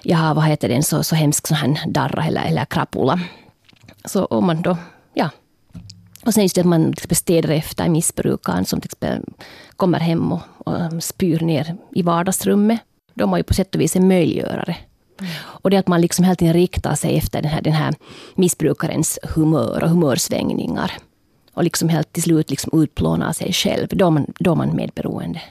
jag 0.08 0.18
har, 0.18 0.34
vad 0.34 0.44
heter 0.44 0.68
det, 0.68 0.74
en 0.74 0.82
så, 0.82 1.02
så 1.02 1.14
hemsk 1.14 1.46
sån 1.46 1.56
här 1.56 1.78
darra 1.86 2.24
eller, 2.24 2.44
eller 2.44 2.64
krapula. 2.64 3.20
Så 4.04 4.24
om 4.24 4.46
man 4.46 4.62
då, 4.62 4.76
ja. 5.14 5.30
Och 6.24 6.34
sen 6.34 6.42
just 6.42 6.54
det 6.54 6.60
att 6.60 6.66
man 6.66 6.94
städar 7.10 7.50
efter 7.50 7.88
missbrukaren 7.88 8.64
som 8.64 8.80
till 8.80 8.88
exempel 8.88 9.34
kommer 9.76 10.00
hem 10.00 10.32
och, 10.32 10.40
och 10.58 11.02
spyr 11.02 11.40
ner 11.40 11.76
i 11.94 12.02
vardagsrummet. 12.02 12.80
De 13.14 13.30
har 13.30 13.36
ju 13.36 13.42
på 13.42 13.54
sätt 13.54 13.74
och 13.74 13.80
vis 13.80 13.96
en 13.96 14.08
möjliggörare. 14.08 14.76
Mm. 15.20 15.32
Och 15.42 15.70
det 15.70 15.76
att 15.76 15.86
man 15.86 16.00
liksom 16.00 16.24
hela 16.24 16.36
tiden 16.36 16.54
riktar 16.54 16.94
sig 16.94 17.18
efter 17.18 17.42
den 17.42 17.50
här, 17.50 17.62
den 17.62 17.72
här 17.72 17.94
missbrukarens 18.34 19.18
humör 19.22 19.82
och 19.82 19.90
humörsvängningar. 19.90 20.92
Och 21.54 21.64
liksom 21.64 21.88
helt 21.88 22.12
till 22.12 22.22
slut 22.22 22.50
liksom 22.50 22.82
utplånar 22.82 23.32
sig 23.32 23.52
själv. 23.52 23.88
Då 23.90 24.06
är 24.06 24.10
man, 24.10 24.26
då 24.38 24.50
är 24.50 24.56
man 24.56 24.76
medberoende. 24.76 25.42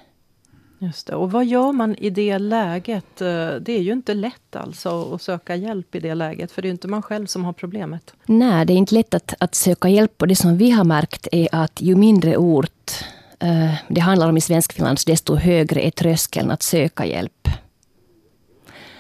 Just 0.79 1.07
det. 1.07 1.15
Och 1.15 1.31
vad 1.31 1.45
gör 1.45 1.71
man 1.71 1.95
i 1.95 2.09
det 2.09 2.39
läget? 2.39 3.21
Eh, 3.21 3.27
det 3.55 3.69
är 3.69 3.81
ju 3.81 3.91
inte 3.91 4.13
lätt 4.13 4.55
alltså 4.55 5.13
att 5.13 5.21
söka 5.21 5.55
hjälp 5.55 5.95
i 5.95 5.99
det 5.99 6.15
läget, 6.15 6.51
för 6.51 6.61
det 6.61 6.67
är 6.67 6.71
inte 6.71 6.88
man 6.88 7.01
själv 7.01 7.25
som 7.25 7.45
har 7.45 7.53
problemet. 7.53 8.13
Nej, 8.25 8.65
det 8.65 8.73
är 8.73 8.77
inte 8.77 8.95
lätt 8.95 9.13
att, 9.13 9.33
att 9.39 9.55
söka 9.55 9.89
hjälp. 9.89 10.21
Och 10.21 10.27
det 10.27 10.35
som 10.35 10.57
vi 10.57 10.71
har 10.71 10.83
märkt 10.83 11.27
är 11.31 11.47
att 11.51 11.81
ju 11.81 11.95
mindre 11.95 12.38
ort 12.38 13.03
uh, 13.43 13.75
det 13.88 14.01
handlar 14.01 14.29
om 14.29 14.38
i 14.38 14.41
Svenskfinland, 14.41 14.97
desto 15.05 15.35
högre 15.35 15.81
är 15.81 15.91
tröskeln 15.91 16.51
att 16.51 16.61
söka 16.61 17.05
hjälp. 17.05 17.47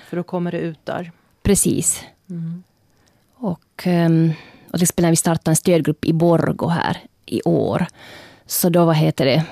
För 0.09 0.17
då 0.17 0.23
kommer 0.23 0.51
det 0.51 0.59
ut 0.59 0.85
där? 0.85 1.11
Precis. 1.43 2.03
Mm. 2.29 2.63
Och, 3.35 3.87
um, 3.87 4.33
och 4.67 4.73
till 4.73 4.83
exempel 4.83 5.03
när 5.03 5.09
vi 5.09 5.15
startade 5.15 5.51
en 5.51 5.55
stödgrupp 5.55 6.05
i 6.05 6.13
Borgo 6.13 6.67
här 6.67 6.97
i 7.25 7.41
år, 7.41 7.85
så 8.47 8.69
då 8.69 8.85
vad 8.85 8.95
heter 8.95 9.25
det, 9.25 9.43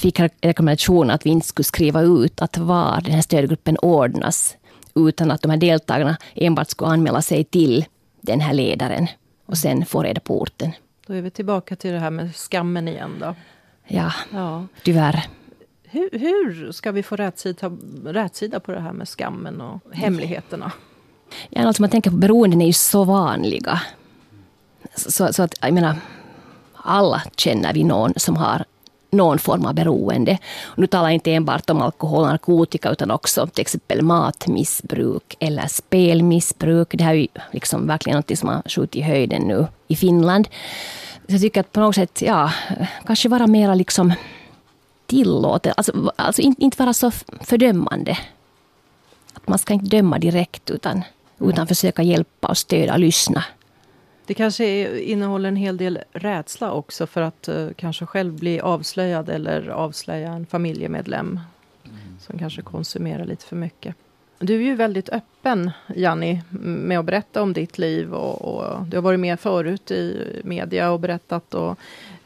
fick 0.00 0.20
rekommendation 0.40 1.10
att 1.10 1.26
vi 1.26 1.30
inte 1.30 1.46
skulle 1.46 1.64
skriva 1.64 2.02
ut 2.02 2.42
att 2.42 2.58
var 2.58 3.00
den 3.00 3.14
här 3.14 3.22
stödgruppen 3.22 3.76
ordnas, 3.78 4.56
utan 4.94 5.30
att 5.30 5.42
de 5.42 5.50
här 5.50 5.58
deltagarna 5.58 6.16
enbart 6.34 6.70
skulle 6.70 6.90
anmäla 6.90 7.22
sig 7.22 7.44
till 7.44 7.84
den 8.20 8.40
här 8.40 8.52
ledaren 8.52 9.06
och 9.46 9.58
sen 9.58 9.86
få 9.86 10.02
reda 10.02 10.20
på 10.20 10.40
orten. 10.40 10.72
Då 11.06 11.14
är 11.14 11.22
vi 11.22 11.30
tillbaka 11.30 11.76
till 11.76 11.92
det 11.92 11.98
här 11.98 12.10
med 12.10 12.36
skammen 12.36 12.88
igen 12.88 13.16
då. 13.20 13.34
Ja, 13.86 14.12
ja. 14.32 14.66
tyvärr. 14.82 15.24
Hur, 15.84 16.10
hur 16.12 16.72
ska 16.72 16.92
vi 16.92 17.02
få 17.02 17.16
rätsida, 17.16 17.72
rätsida 18.04 18.60
på 18.60 18.72
det 18.72 18.80
här 18.80 18.92
med 18.92 19.08
skammen 19.08 19.60
och 19.60 19.80
hemligheterna? 19.92 20.72
Ja, 21.50 21.62
alltså 21.62 21.82
man 21.82 21.90
tänker 21.90 22.10
på 22.10 22.16
beroenden 22.16 22.60
är 22.60 22.66
ju 22.66 22.72
så 22.72 23.04
vanliga. 23.04 23.80
Så, 24.94 25.32
så 25.32 25.42
att, 25.42 25.58
jag 25.60 25.72
menar, 25.74 25.96
alla 26.82 27.22
känner 27.36 27.74
vi 27.74 27.84
någon 27.84 28.12
som 28.16 28.36
har 28.36 28.64
någon 29.12 29.38
form 29.38 29.66
av 29.66 29.74
beroende. 29.74 30.38
Nu 30.76 30.86
talar 30.86 31.04
jag 31.04 31.14
inte 31.14 31.32
enbart 31.32 31.70
om 31.70 31.82
alkohol 31.82 32.22
och 32.22 32.28
narkotika 32.28 32.90
utan 32.90 33.10
också 33.10 33.46
till 33.46 33.60
exempel 33.60 34.02
matmissbruk 34.02 35.36
eller 35.40 35.66
spelmissbruk. 35.66 36.88
Det 36.92 37.04
här 37.04 37.14
är 37.14 37.18
ju 37.18 37.26
liksom 37.50 37.86
verkligen 37.86 38.16
något 38.16 38.38
som 38.38 38.48
har 38.48 38.62
skjutit 38.66 38.96
i 38.96 39.02
höjden 39.02 39.42
nu 39.42 39.66
i 39.88 39.96
Finland. 39.96 40.48
Så 41.26 41.32
jag 41.32 41.40
tycker 41.40 41.60
att 41.60 41.72
på 41.72 41.80
något 41.80 41.94
sätt, 41.94 42.22
ja, 42.22 42.52
kanske 43.06 43.28
vara 43.28 43.46
mera 43.46 43.74
liksom 43.74 44.12
tillåten. 45.06 45.72
Alltså, 45.76 46.12
alltså 46.16 46.42
inte 46.42 46.78
vara 46.78 46.92
så 46.92 47.10
fördömande. 47.40 48.18
Att 49.34 49.48
man 49.48 49.58
ska 49.58 49.74
inte 49.74 49.96
döma 49.96 50.18
direkt 50.18 50.70
utan, 50.70 51.02
utan 51.40 51.66
försöka 51.66 52.02
hjälpa 52.02 52.48
och 52.48 52.58
stödja 52.58 52.92
och 52.92 53.00
lyssna. 53.00 53.44
Det 54.26 54.34
kanske 54.34 54.98
innehåller 55.00 55.48
en 55.48 55.56
hel 55.56 55.76
del 55.76 55.98
rädsla 56.12 56.72
också 56.72 57.06
för 57.06 57.22
att 57.22 57.48
uh, 57.48 57.68
kanske 57.76 58.06
själv 58.06 58.32
bli 58.32 58.60
avslöjad 58.60 59.28
eller 59.28 59.68
avslöja 59.68 60.32
en 60.32 60.46
familjemedlem 60.46 61.40
mm. 61.84 61.96
som 62.20 62.38
kanske 62.38 62.62
konsumerar 62.62 63.24
lite 63.24 63.46
för 63.46 63.56
mycket. 63.56 63.96
Du 64.38 64.54
är 64.54 64.62
ju 64.62 64.74
väldigt 64.74 65.08
öppen, 65.08 65.70
Janni, 65.96 66.42
med 66.60 66.98
att 66.98 67.04
berätta 67.04 67.42
om 67.42 67.52
ditt 67.52 67.78
liv. 67.78 68.14
Och, 68.14 68.42
och 68.42 68.86
du 68.86 68.96
har 68.96 69.02
varit 69.02 69.20
med 69.20 69.40
förut 69.40 69.90
i 69.90 70.40
media 70.44 70.90
och 70.90 71.00
berättat. 71.00 71.54
Och, 71.54 71.78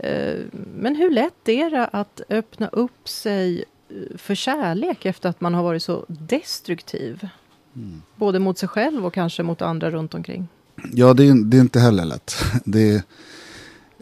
uh, 0.05 0.45
men 0.53 0.97
hur 0.97 1.11
lätt 1.11 1.49
är 1.49 1.71
det 1.71 1.87
att 1.87 2.21
öppna 2.29 2.69
upp 2.69 3.09
sig 3.09 3.65
eh, 3.89 4.17
för 4.17 4.35
kärlek 4.35 5.05
efter 5.07 5.29
att 5.29 5.41
man 5.41 5.55
har 5.55 5.63
varit 5.63 5.83
så 5.83 6.05
destruktiv? 6.09 7.29
Mm. 7.77 8.03
Både 8.15 8.39
mot 8.39 8.59
sig 8.59 8.69
själv 8.69 9.07
och 9.07 9.15
kanske 9.15 9.43
mot 9.43 9.63
andra 9.63 9.91
runt 9.91 10.15
omkring. 10.15 10.49
Ja, 10.93 11.15
det 11.15 11.25
är, 11.25 11.45
det 11.45 11.57
är 11.57 11.61
inte 11.61 11.81
heller 11.81 12.05
lätt. 12.05 12.37
Det 12.65 12.91
är, 12.91 13.03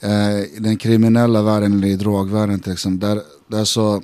eh, 0.02 0.40
I 0.40 0.58
den 0.60 0.76
kriminella 0.76 1.42
världen 1.42 1.72
eller 1.72 1.88
i 1.88 1.96
drogvärlden 1.96 2.60
till 2.60 2.72
exempel, 2.72 3.08
där, 3.08 3.22
där 3.46 3.64
så 3.64 4.02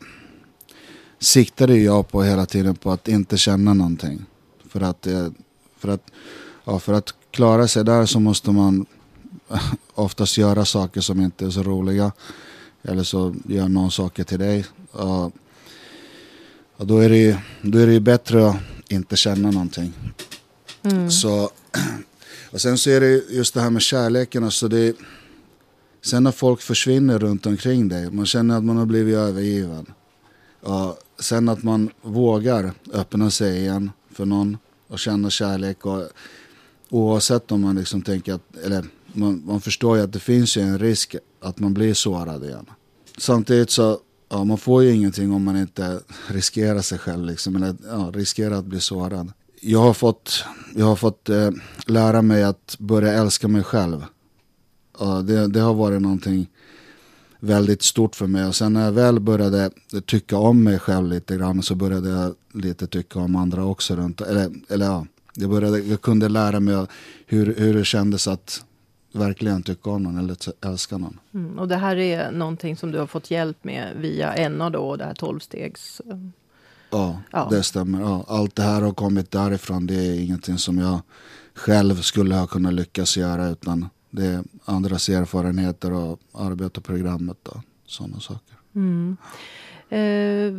siktade 1.19 1.77
jag 1.77 2.09
på 2.09 2.23
hela 2.23 2.47
tiden 2.47 2.75
på 2.75 2.91
att 2.91 3.09
inte 3.09 3.39
känna 3.39 3.75
någonting. 3.75 4.25
För 4.69 4.81
att, 4.81 5.07
eh, 5.07 5.29
för 5.79 5.89
att, 5.89 6.11
ja, 6.65 6.79
för 6.79 6.93
att 6.93 7.15
klara 7.31 7.69
sig 7.69 7.85
där 7.85 8.07
så 8.07 8.21
måste 8.21 8.51
man 8.51 8.87
oftast 9.95 10.39
göra 10.39 10.65
saker 10.65 11.01
som 11.01 11.21
inte 11.21 11.45
är 11.45 11.51
så 11.51 11.63
roliga. 11.63 12.13
Eller 12.83 13.03
så 13.03 13.35
gör 13.45 13.69
någon 13.69 13.91
saker 13.91 14.25
till 14.25 14.39
dig. 14.39 14.65
Och, 14.93 15.33
och 16.77 16.87
då, 16.87 16.99
är 16.99 17.09
det, 17.09 17.39
då 17.63 17.79
är 17.79 17.87
det 17.87 17.93
ju 17.93 18.01
bättre 18.01 18.49
att 18.49 18.57
inte 18.89 19.17
känna 19.17 19.51
någonting. 19.51 19.93
Mm. 20.83 21.11
Så 21.11 21.51
och 22.51 22.61
sen 22.61 22.79
så 22.79 22.91
är 22.91 23.01
det 23.01 23.25
just 23.31 23.55
det 23.55 23.61
här 23.61 23.71
med 23.71 23.83
kärleken. 23.83 24.45
Alltså 24.45 24.69
det, 24.69 24.97
sen 26.03 26.25
när 26.25 26.33
folk 26.33 26.61
försvinner 26.61 27.19
runt 27.19 27.47
omkring 27.47 27.89
dig, 27.89 28.11
man 28.11 28.27
känner 28.27 28.57
att 28.57 28.65
man 28.65 28.77
har 28.77 28.87
blivit 28.87 29.17
övergiven. 29.17 29.87
Och 30.61 30.99
sen 31.19 31.49
att 31.49 31.63
man 31.63 31.91
vågar 32.03 32.73
öppna 32.93 33.31
sig 33.31 33.59
igen 33.59 33.91
för 34.13 34.27
någon 34.27 34.59
och 34.89 34.99
känna 34.99 35.31
kärlek. 35.31 35.87
Och, 35.87 36.09
oavsett 36.91 37.53
om 37.53 37.61
man 37.61 37.77
liksom 37.77 38.03
tänker 38.03 38.35
att, 38.35 38.57
eller 38.65 38.85
man, 39.13 39.43
man 39.47 39.61
förstår 39.61 39.97
ju 39.97 40.03
att 40.03 40.13
det 40.13 40.21
finns 40.21 40.57
ju 40.57 40.63
en 40.63 40.79
risk 40.79 41.17
att 41.41 41.59
man 41.59 41.75
blir 41.75 41.95
sårad 41.95 42.45
igen. 42.45 42.67
Samtidigt 43.19 43.71
så, 43.71 43.99
ja, 44.29 44.45
man 44.45 44.59
får 44.59 44.83
ju 44.83 44.93
ingenting 44.93 45.33
om 45.33 45.45
man 45.45 45.57
inte 45.57 46.01
riskerar 46.27 46.83
sig 46.83 46.99
själv 46.99 47.25
liksom, 47.25 47.57
eller 47.57 47.75
ja, 47.89 48.11
riskerar 48.15 48.55
att 48.55 48.65
bli 48.65 48.81
sårad 48.81 49.33
jag 49.61 49.79
har 49.79 49.95
fått, 49.95 50.45
jag 50.75 50.87
har 50.87 50.97
fått 50.97 51.29
eh, 51.29 51.51
lära 51.87 52.23
mig 52.23 52.45
att 52.45 52.77
börja 52.79 53.13
älska 53.13 53.49
mig 53.49 53.63
själv. 53.63 54.05
Uh, 55.01 55.19
det, 55.19 55.47
det, 55.47 55.61
har 55.61 55.75
varit 55.75 56.03
någonting 56.03 56.47
väldigt 57.41 57.83
stort 57.83 58.17
för 58.17 58.27
mig. 58.27 58.47
Och 58.47 58.55
sen 58.55 58.73
när 58.73 58.85
jag 58.85 58.93
väl 58.93 59.21
började 59.21 59.71
tycka 60.07 60.39
om 60.39 60.65
mig 60.65 60.79
själv 60.79 61.09
lite 61.09 61.37
grann 61.37 61.63
så 61.63 61.75
började 61.75 62.09
jag 62.09 62.35
lite 62.55 62.87
tycka 62.87 63.19
om 63.19 63.37
andra 63.37 63.65
också. 63.65 63.97
Runt, 63.97 64.21
eller, 64.21 64.51
eller 64.69 64.87
ja, 64.87 65.07
jag, 65.35 65.51
började, 65.51 65.79
jag 65.79 66.01
kunde 66.01 66.29
lära 66.29 66.61
mig 66.61 66.87
hur, 67.27 67.55
hur 67.55 67.75
det 67.75 67.85
kändes 67.85 68.29
att 68.29 68.65
verkligen 69.13 69.63
tycka 69.63 69.91
om 69.91 70.03
någon 70.03 70.19
eller 70.19 70.37
älska 70.67 70.99
någon. 70.99 71.21
Mm, 71.35 71.59
och 71.59 71.69
det 71.69 71.77
här 71.77 71.97
är 71.97 72.33
någonting 72.33 72.77
som 72.77 72.93
du 72.93 72.99
har 72.99 73.07
fått 73.07 73.31
hjälp 73.31 73.65
med 73.65 73.93
via 73.97 74.49
NA 74.49 74.71
då, 74.71 74.97
det 74.97 75.05
här 75.05 75.15
tolvstegs 75.15 76.01
eh, 76.07 76.17
Ja, 76.91 77.19
ja, 77.33 77.49
det 77.51 77.63
stämmer. 77.63 78.01
Ja, 78.01 78.25
allt 78.29 78.57
det 78.57 78.63
här 78.63 78.83
har 78.83 78.93
kommit 78.93 79.31
därifrån. 79.31 79.87
Det 79.87 79.95
är 79.95 80.21
ingenting 80.21 80.59
som 80.59 80.79
jag 80.79 81.01
själv 81.55 81.95
skulle 81.95 82.35
ha 82.35 82.47
kunnat 82.47 82.75
lyckas 82.75 83.17
göra. 83.17 83.49
Utan 83.49 83.89
det 84.11 84.27
är 84.27 84.45
andras 84.65 85.09
erfarenheter 85.09 85.93
och 85.93 86.21
arbetarprogrammet 86.35 87.49
och 87.49 87.61
sådana 87.87 88.21
saker. 88.21 88.57
Mm. 88.75 89.17
Eh, 89.91 90.53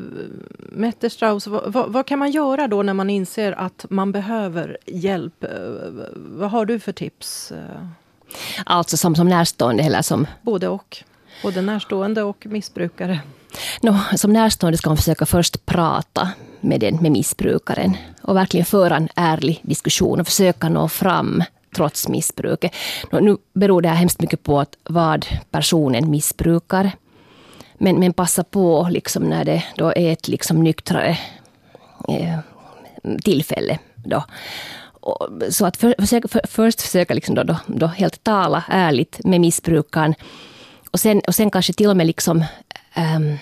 Mette 0.72 1.10
Strauss, 1.10 1.48
vad, 1.48 1.74
vad, 1.74 1.94
vad, 1.94 2.06
kan 2.06 2.20
man 2.20 2.32
göra 2.32 2.68
då 2.68 2.84
när 2.84 2.94
man 2.94 3.10
inser 3.10 3.52
att 3.52 3.86
man 3.90 4.12
behöver 4.12 4.78
hjälp? 4.86 5.44
Eh, 5.44 5.50
vad 6.16 6.52
har 6.52 6.66
du 6.66 6.80
för 6.80 6.92
tips? 6.92 7.54
Alltså 8.66 8.98
som, 8.98 9.16
som 9.16 9.30
närstående 9.30 9.84
eller 9.84 10.02
som? 10.02 10.28
Både 10.42 10.68
och. 10.68 10.98
Både 11.44 11.62
närstående 11.62 12.24
och 12.24 12.46
missbrukare. 12.46 13.20
No, 13.82 13.98
som 14.18 14.34
närstående 14.34 14.78
ska 14.78 14.90
hon 14.90 14.98
försöka 14.98 15.26
först 15.26 15.66
prata 15.66 16.30
med, 16.62 16.80
den, 16.80 16.96
med 16.96 17.12
missbrukaren 17.12 17.98
och 18.22 18.36
verkligen 18.36 18.66
föra 18.66 18.98
en 18.98 19.10
ärlig 19.16 19.60
diskussion 19.64 20.20
och 20.20 20.28
försöka 20.28 20.70
nå 20.70 20.88
fram 20.88 21.44
trots 21.76 22.08
missbruket. 22.08 22.72
Nu 23.12 23.38
beror 23.54 23.82
det 23.82 23.90
här 23.90 23.96
hemskt 23.96 24.22
mycket 24.22 24.44
på 24.44 24.60
att 24.60 24.78
vad 24.84 25.26
personen 25.52 26.10
missbrukar. 26.10 26.92
Men, 27.78 28.00
men 28.00 28.14
passa 28.14 28.44
på 28.44 28.88
liksom 28.92 29.24
när 29.24 29.46
det 29.46 29.64
då 29.76 29.88
är 29.88 30.12
ett 30.12 30.28
liksom 30.28 30.64
nyktrare 30.64 31.18
eh, 32.08 32.40
tillfälle. 33.24 33.80
Då. 33.96 34.24
Och, 35.02 35.28
så 35.50 35.66
att 35.66 35.78
för, 35.78 35.96
försöka, 36.00 36.28
för, 36.28 36.42
först 36.48 36.82
försöka 36.82 37.14
liksom 37.14 37.36
då, 37.36 37.44
då, 37.44 37.58
då 37.68 37.88
helt 37.88 38.24
tala 38.24 38.64
ärligt 38.68 39.20
med 39.24 39.42
missbrukaren. 39.42 40.16
Och 40.92 41.00
sen, 41.00 41.22
och 41.28 41.36
sen 41.36 41.52
kanske 41.52 41.74
till 41.74 41.90
och 41.90 41.98
med 41.98 42.08
liksom 42.08 42.44
um, 42.98 43.38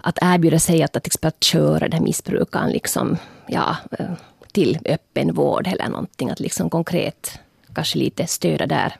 att 0.00 0.18
erbjuda 0.22 0.58
sig 0.58 0.82
att, 0.82 0.96
att, 0.96 1.24
att 1.24 1.44
köra 1.44 1.88
den 1.88 2.04
missbrukaren 2.04 2.70
liksom, 2.70 3.16
ja, 3.46 3.76
eh, 3.98 4.12
till 4.52 4.78
öppen 4.84 5.34
vård 5.34 5.66
eller 5.66 5.88
någonting. 5.88 6.30
Att 6.30 6.40
liksom 6.40 6.70
konkret 6.70 7.38
kanske 7.74 7.98
lite 7.98 8.26
stödja 8.26 8.66
där. 8.66 8.96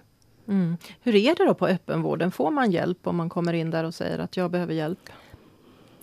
Mm. 0.48 0.77
Hur 1.03 1.14
är 1.14 1.35
det 1.35 1.44
då 1.44 1.55
på 1.55 1.66
öppenvården? 1.66 2.31
Får 2.31 2.51
man 2.51 2.70
hjälp 2.70 3.07
om 3.07 3.16
man 3.16 3.29
kommer 3.29 3.53
in 3.53 3.70
där 3.70 3.85
och 3.85 3.94
säger 3.94 4.18
att 4.18 4.37
jag 4.37 4.51
behöver 4.51 4.75
hjälp 4.75 5.11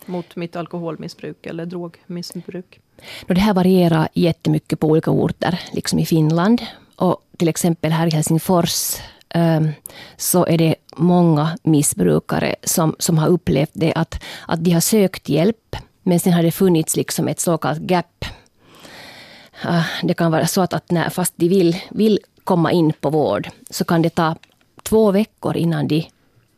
mot 0.06 0.36
mitt 0.36 0.56
alkoholmissbruk 0.56 1.46
eller 1.46 1.66
drogmissbruk? 1.66 2.80
Det 3.26 3.40
här 3.40 3.54
varierar 3.54 4.08
jättemycket 4.14 4.80
på 4.80 4.86
olika 4.86 5.10
orter, 5.10 5.60
liksom 5.72 5.98
i 5.98 6.06
Finland. 6.06 6.62
Och 6.96 7.24
till 7.36 7.48
exempel 7.48 7.92
här 7.92 8.06
i 8.06 8.10
Helsingfors 8.10 8.96
Ehm, 9.34 9.68
så 10.16 10.46
är 10.46 10.58
det 10.58 10.74
många 10.96 11.58
missbrukare 11.62 12.54
som, 12.62 12.96
som 12.98 13.18
har 13.18 13.28
upplevt 13.28 13.70
det 13.72 13.92
att, 13.94 14.22
att 14.48 14.64
de 14.64 14.70
har 14.70 14.80
sökt 14.80 15.28
hjälp, 15.28 15.76
men 16.02 16.20
sen 16.20 16.32
har 16.32 16.42
det 16.42 16.50
funnits 16.50 16.96
liksom 16.96 17.28
ett 17.28 17.40
så 17.40 17.58
kallat 17.58 17.78
gap. 17.78 18.24
Ah, 19.64 19.84
det 20.02 20.14
kan 20.14 20.32
vara 20.32 20.46
så 20.46 20.60
att, 20.60 20.74
att 20.74 20.90
när, 20.90 21.10
fast 21.10 21.34
de 21.36 21.48
vill, 21.48 21.76
vill 21.90 22.18
komma 22.44 22.72
in 22.72 22.92
på 22.92 23.10
vård 23.10 23.48
så 23.70 23.84
kan 23.84 24.02
det 24.02 24.10
ta 24.10 24.36
två 24.82 25.10
veckor 25.10 25.56
innan 25.56 25.88
de 25.88 26.06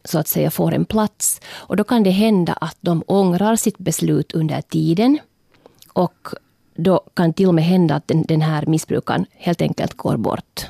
så 0.04 0.18
att 0.18 0.28
säga 0.28 0.50
får 0.50 0.74
en 0.74 0.84
plats. 0.84 1.40
Och 1.50 1.76
då 1.76 1.84
kan 1.84 2.02
det 2.02 2.10
hända 2.10 2.52
att 2.52 2.76
de 2.80 3.04
ångrar 3.06 3.56
sitt 3.56 3.78
beslut 3.78 4.32
under 4.32 4.60
tiden. 4.60 5.18
Och 5.92 6.28
då 6.74 7.00
kan 7.14 7.32
till 7.32 7.48
och 7.48 7.54
med 7.54 7.64
hända 7.64 7.94
att 7.94 8.08
den, 8.08 8.22
den 8.22 8.40
här 8.40 8.66
missbrukaren 8.66 9.26
helt 9.32 9.62
enkelt 9.62 9.94
går 9.94 10.16
bort. 10.16 10.66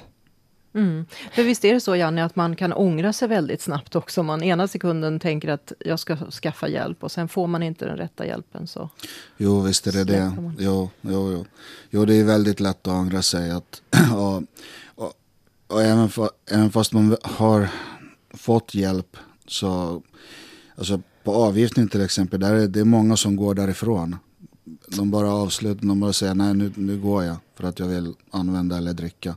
Mm. 0.75 1.07
För 1.33 1.43
visst 1.43 1.65
är 1.65 1.75
det 1.75 1.81
så 1.81 1.97
Janne 1.97 2.25
att 2.25 2.37
man 2.37 2.57
kan 2.57 2.73
ångra 2.73 3.13
sig 3.13 3.29
väldigt 3.29 3.61
snabbt 3.61 3.97
också. 3.97 4.21
Om 4.21 4.27
man 4.27 4.43
ena 4.43 4.69
sekunden 4.69 5.21
tänker 5.21 5.49
att 5.49 5.73
jag 5.79 5.99
ska 5.99 6.17
skaffa 6.17 6.69
hjälp 6.69 7.05
och 7.05 7.13
sen 7.13 7.29
får 7.29 7.47
man 7.47 7.63
inte 7.63 7.85
den 7.85 7.97
rätta 7.97 8.27
hjälpen. 8.27 8.67
Så 8.67 8.91
jo 9.37 9.61
visst 9.61 9.87
är 9.87 9.93
det 9.93 10.05
det. 10.05 10.33
Jo, 10.59 10.91
jo, 11.01 11.33
jo. 11.33 11.45
jo 11.91 12.05
det 12.05 12.15
är 12.15 12.25
väldigt 12.25 12.61
lätt 12.61 12.87
att 12.87 12.95
ångra 12.95 13.23
sig. 13.23 13.51
Att, 13.51 13.83
och, 14.17 14.43
och, 15.05 15.13
och 15.67 15.83
även, 15.83 16.09
för, 16.09 16.31
även 16.51 16.71
fast 16.71 16.93
man 16.93 17.17
har 17.23 17.69
fått 18.35 18.75
hjälp 18.75 19.17
så 19.47 20.03
alltså 20.75 21.01
på 21.25 21.35
avgiftning 21.35 21.89
till 21.89 22.01
exempel, 22.01 22.41
där 22.41 22.55
är 22.55 22.69
det 22.69 22.85
många 22.85 23.17
som 23.17 23.37
går 23.37 23.55
därifrån. 23.55 24.17
De 24.89 25.11
bara 25.11 25.33
avslutar, 25.33 25.87
de 25.87 26.01
bara 26.01 26.13
säger 26.13 26.35
nej 26.35 26.55
nu, 26.55 26.73
nu 26.77 27.01
går 27.01 27.25
jag 27.25 27.37
för 27.55 27.65
att 27.65 27.79
jag 27.79 27.87
vill 27.87 28.15
använda 28.31 28.77
eller 28.77 28.93
dricka. 28.93 29.37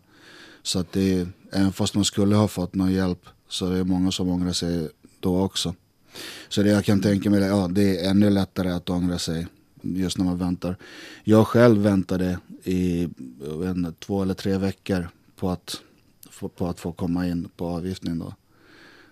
Så 0.65 0.79
att 0.79 0.91
det 0.91 1.13
är, 1.13 1.27
även 1.51 1.73
fast 1.73 1.95
man 1.95 2.05
skulle 2.05 2.35
ha 2.35 2.47
fått 2.47 2.75
någon 2.75 2.91
hjälp 2.91 3.25
så 3.49 3.67
är 3.67 3.77
det 3.77 3.83
många 3.83 4.11
som 4.11 4.29
ångrar 4.29 4.51
sig 4.51 4.89
då 5.19 5.41
också. 5.41 5.75
Så 6.49 6.63
det 6.63 6.69
jag 6.69 6.85
kan 6.85 7.01
tänka 7.01 7.29
mig, 7.29 7.39
ja 7.39 7.67
det 7.67 7.99
är 7.99 8.09
ännu 8.09 8.29
lättare 8.29 8.71
att 8.71 8.89
ångra 8.89 9.19
sig 9.19 9.47
just 9.81 10.17
när 10.17 10.25
man 10.25 10.37
väntar. 10.37 10.77
Jag 11.23 11.47
själv 11.47 11.81
väntade 11.81 12.39
i 12.63 13.09
en, 13.65 13.95
två 13.99 14.21
eller 14.21 14.33
tre 14.33 14.57
veckor 14.57 15.09
på 15.35 15.49
att, 15.49 15.81
på 16.55 16.67
att 16.67 16.79
få 16.79 16.91
komma 16.91 17.27
in 17.27 17.49
på 17.57 17.67
avgiftning 17.67 18.19
då. 18.19 18.33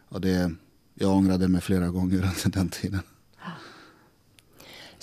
Och 0.10 0.22
det, 0.22 0.52
jag 0.96 1.12
ångrade 1.12 1.48
mig 1.48 1.62
flera 1.62 1.88
gånger 1.88 2.18
under 2.46 2.60
den 2.60 2.70
tiden. 2.70 3.02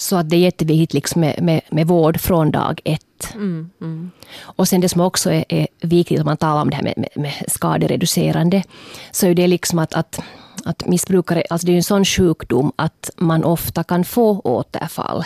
Så 0.01 0.17
att 0.17 0.31
det 0.31 0.37
är 0.37 0.41
jätteviktigt 0.41 0.95
liksom 0.95 1.21
med, 1.21 1.43
med, 1.43 1.61
med 1.71 1.87
vård 1.87 2.21
från 2.21 2.51
dag 2.51 2.81
ett. 2.85 3.35
Mm, 3.35 3.71
mm. 3.81 4.11
Och 4.41 4.69
sen 4.69 4.81
det 4.81 4.89
som 4.89 5.01
också 5.01 5.31
är, 5.31 5.45
är, 5.49 5.67
viktigt 5.81 6.21
om 6.21 6.25
man 6.25 6.37
talar 6.37 6.63
om 6.63 6.71
det 6.71 6.77
här 6.77 6.83
med, 6.83 6.95
med, 6.97 7.09
med 7.15 7.33
skadereducerande, 7.49 8.63
så 9.11 9.27
är 9.27 9.35
det 9.35 9.47
liksom 9.47 9.79
att, 9.79 9.95
att, 9.95 10.21
att 10.65 10.87
missbrukare, 10.87 11.43
alltså 11.51 11.67
det 11.67 11.73
är 11.73 11.77
en 11.77 11.83
sån 11.83 12.05
sjukdom 12.05 12.73
att 12.77 13.11
man 13.17 13.45
ofta 13.45 13.85
kan 13.85 14.05
få 14.05 14.41
återfall. 14.45 15.25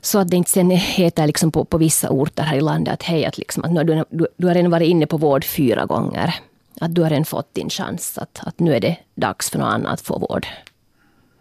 Så 0.00 0.18
att 0.18 0.28
det 0.28 0.36
inte 0.36 0.50
sen 0.50 0.70
heter 0.70 1.26
liksom 1.26 1.52
på, 1.52 1.64
på 1.64 1.78
vissa 1.78 2.10
orter 2.10 2.42
här 2.42 2.56
i 2.56 2.60
landet 2.60 2.94
att 2.94 3.02
hej, 3.02 3.24
att, 3.24 3.38
liksom, 3.38 3.64
att 3.64 3.86
du, 3.86 4.04
du, 4.10 4.26
du 4.36 4.46
har 4.46 4.54
redan 4.54 4.70
varit 4.70 4.88
inne 4.88 5.06
på 5.06 5.16
vård 5.16 5.44
fyra 5.44 5.86
gånger. 5.86 6.34
Att 6.80 6.94
du 6.94 7.02
har 7.02 7.10
redan 7.10 7.24
fått 7.24 7.54
din 7.54 7.70
chans, 7.70 8.18
att, 8.18 8.40
att 8.42 8.58
nu 8.58 8.74
är 8.74 8.80
det 8.80 8.96
dags 9.14 9.50
för 9.50 9.58
någon 9.58 9.68
annan 9.68 9.92
att 9.92 10.00
få 10.00 10.18
vård. 10.18 10.46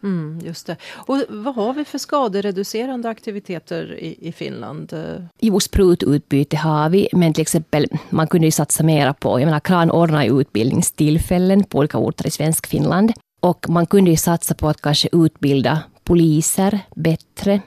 Mm, 0.04 0.40
just 0.44 0.68
det. 0.68 0.76
Och 0.94 1.22
vad 1.30 1.56
har 1.56 1.74
vi 1.74 1.86
för 1.86 1.98
skadereducerande 1.98 3.10
aktiviteter 3.10 4.00
i, 4.00 4.28
i 4.28 4.32
Finland? 4.32 4.94
Jo, 5.40 5.60
sprututbyte 5.60 6.58
har 6.58 6.90
vi, 6.90 7.10
men 7.12 7.34
till 7.34 7.42
exempel 7.42 7.88
man 8.10 8.28
kunde 8.28 8.48
ju 8.48 8.52
satsa 8.52 8.84
mera 8.84 9.14
på, 9.14 9.40
jag 9.40 9.46
menar 9.46 9.60
Kran 9.60 9.92
ordnar 9.92 10.24
ju 10.24 10.42
utbildningstillfällen 10.42 11.64
på 11.64 11.78
olika 11.78 11.98
orter 11.98 12.28
i 12.28 12.32
svensk 12.32 12.68
Finland. 12.68 13.14
Och 13.40 13.70
man 13.70 13.86
kunde 13.86 14.12
ju 14.12 14.18
satsa 14.18 14.54
på 14.54 14.70
att 14.70 14.82
kanske 14.82 15.10
utbilda 15.12 15.80
poliser 16.04 16.80
bättre 16.96 17.62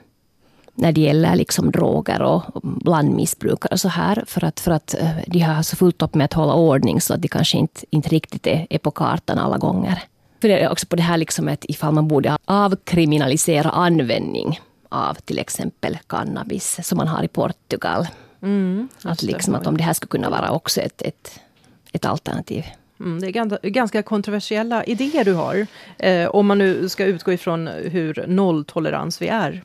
när 0.74 0.92
det 0.92 1.00
gäller 1.00 1.36
liksom 1.36 1.70
droger 1.70 2.22
och 2.22 2.42
blandmissbrukare 2.62 3.72
och 3.72 3.80
så 3.80 3.88
här. 3.88 4.24
För 4.26 4.44
att, 4.44 4.60
för 4.60 4.70
att 4.70 4.94
eh, 4.94 5.10
de 5.26 5.38
har 5.40 5.62
så 5.62 5.76
fullt 5.76 6.02
upp 6.02 6.14
med 6.14 6.24
att 6.24 6.32
hålla 6.32 6.54
ordning 6.54 7.00
så 7.00 7.14
att 7.14 7.22
de 7.22 7.28
kanske 7.28 7.58
inte, 7.58 7.80
inte 7.90 8.08
riktigt 8.08 8.46
är, 8.46 8.66
är 8.70 8.78
på 8.78 8.90
kartan 8.90 9.38
alla 9.38 9.58
gånger. 9.58 10.02
Är 10.48 10.70
också 10.70 10.86
på 10.86 10.96
det 10.96 11.02
här 11.02 11.16
liksom 11.16 11.48
att 11.48 11.64
ifall 11.68 11.94
man 11.94 12.08
borde 12.08 12.36
avkriminalisera 12.44 13.70
användning 13.70 14.60
av 14.88 15.14
till 15.14 15.38
exempel 15.38 15.98
cannabis 16.06 16.80
som 16.82 16.98
man 16.98 17.08
har 17.08 17.22
i 17.22 17.28
Portugal. 17.28 18.06
Mm, 18.42 18.88
att, 19.02 19.22
liksom, 19.22 19.54
att 19.54 19.66
om 19.66 19.76
det 19.76 19.82
här 19.82 19.92
skulle 19.92 20.08
kunna 20.08 20.30
vara 20.30 20.50
också 20.50 20.80
ett, 20.80 21.02
ett, 21.02 21.40
ett 21.92 22.04
alternativ. 22.04 22.64
Mm, 23.00 23.20
det 23.20 23.26
är 23.26 23.68
ganska 23.68 24.02
kontroversiella 24.02 24.84
idéer 24.84 25.24
du 25.24 25.32
har. 25.32 25.66
Eh, 25.98 26.28
om 26.28 26.46
man 26.46 26.58
nu 26.58 26.88
ska 26.88 27.04
utgå 27.04 27.32
ifrån 27.32 27.66
hur 27.66 28.24
nolltolerans 28.26 29.22
vi 29.22 29.28
är. 29.28 29.62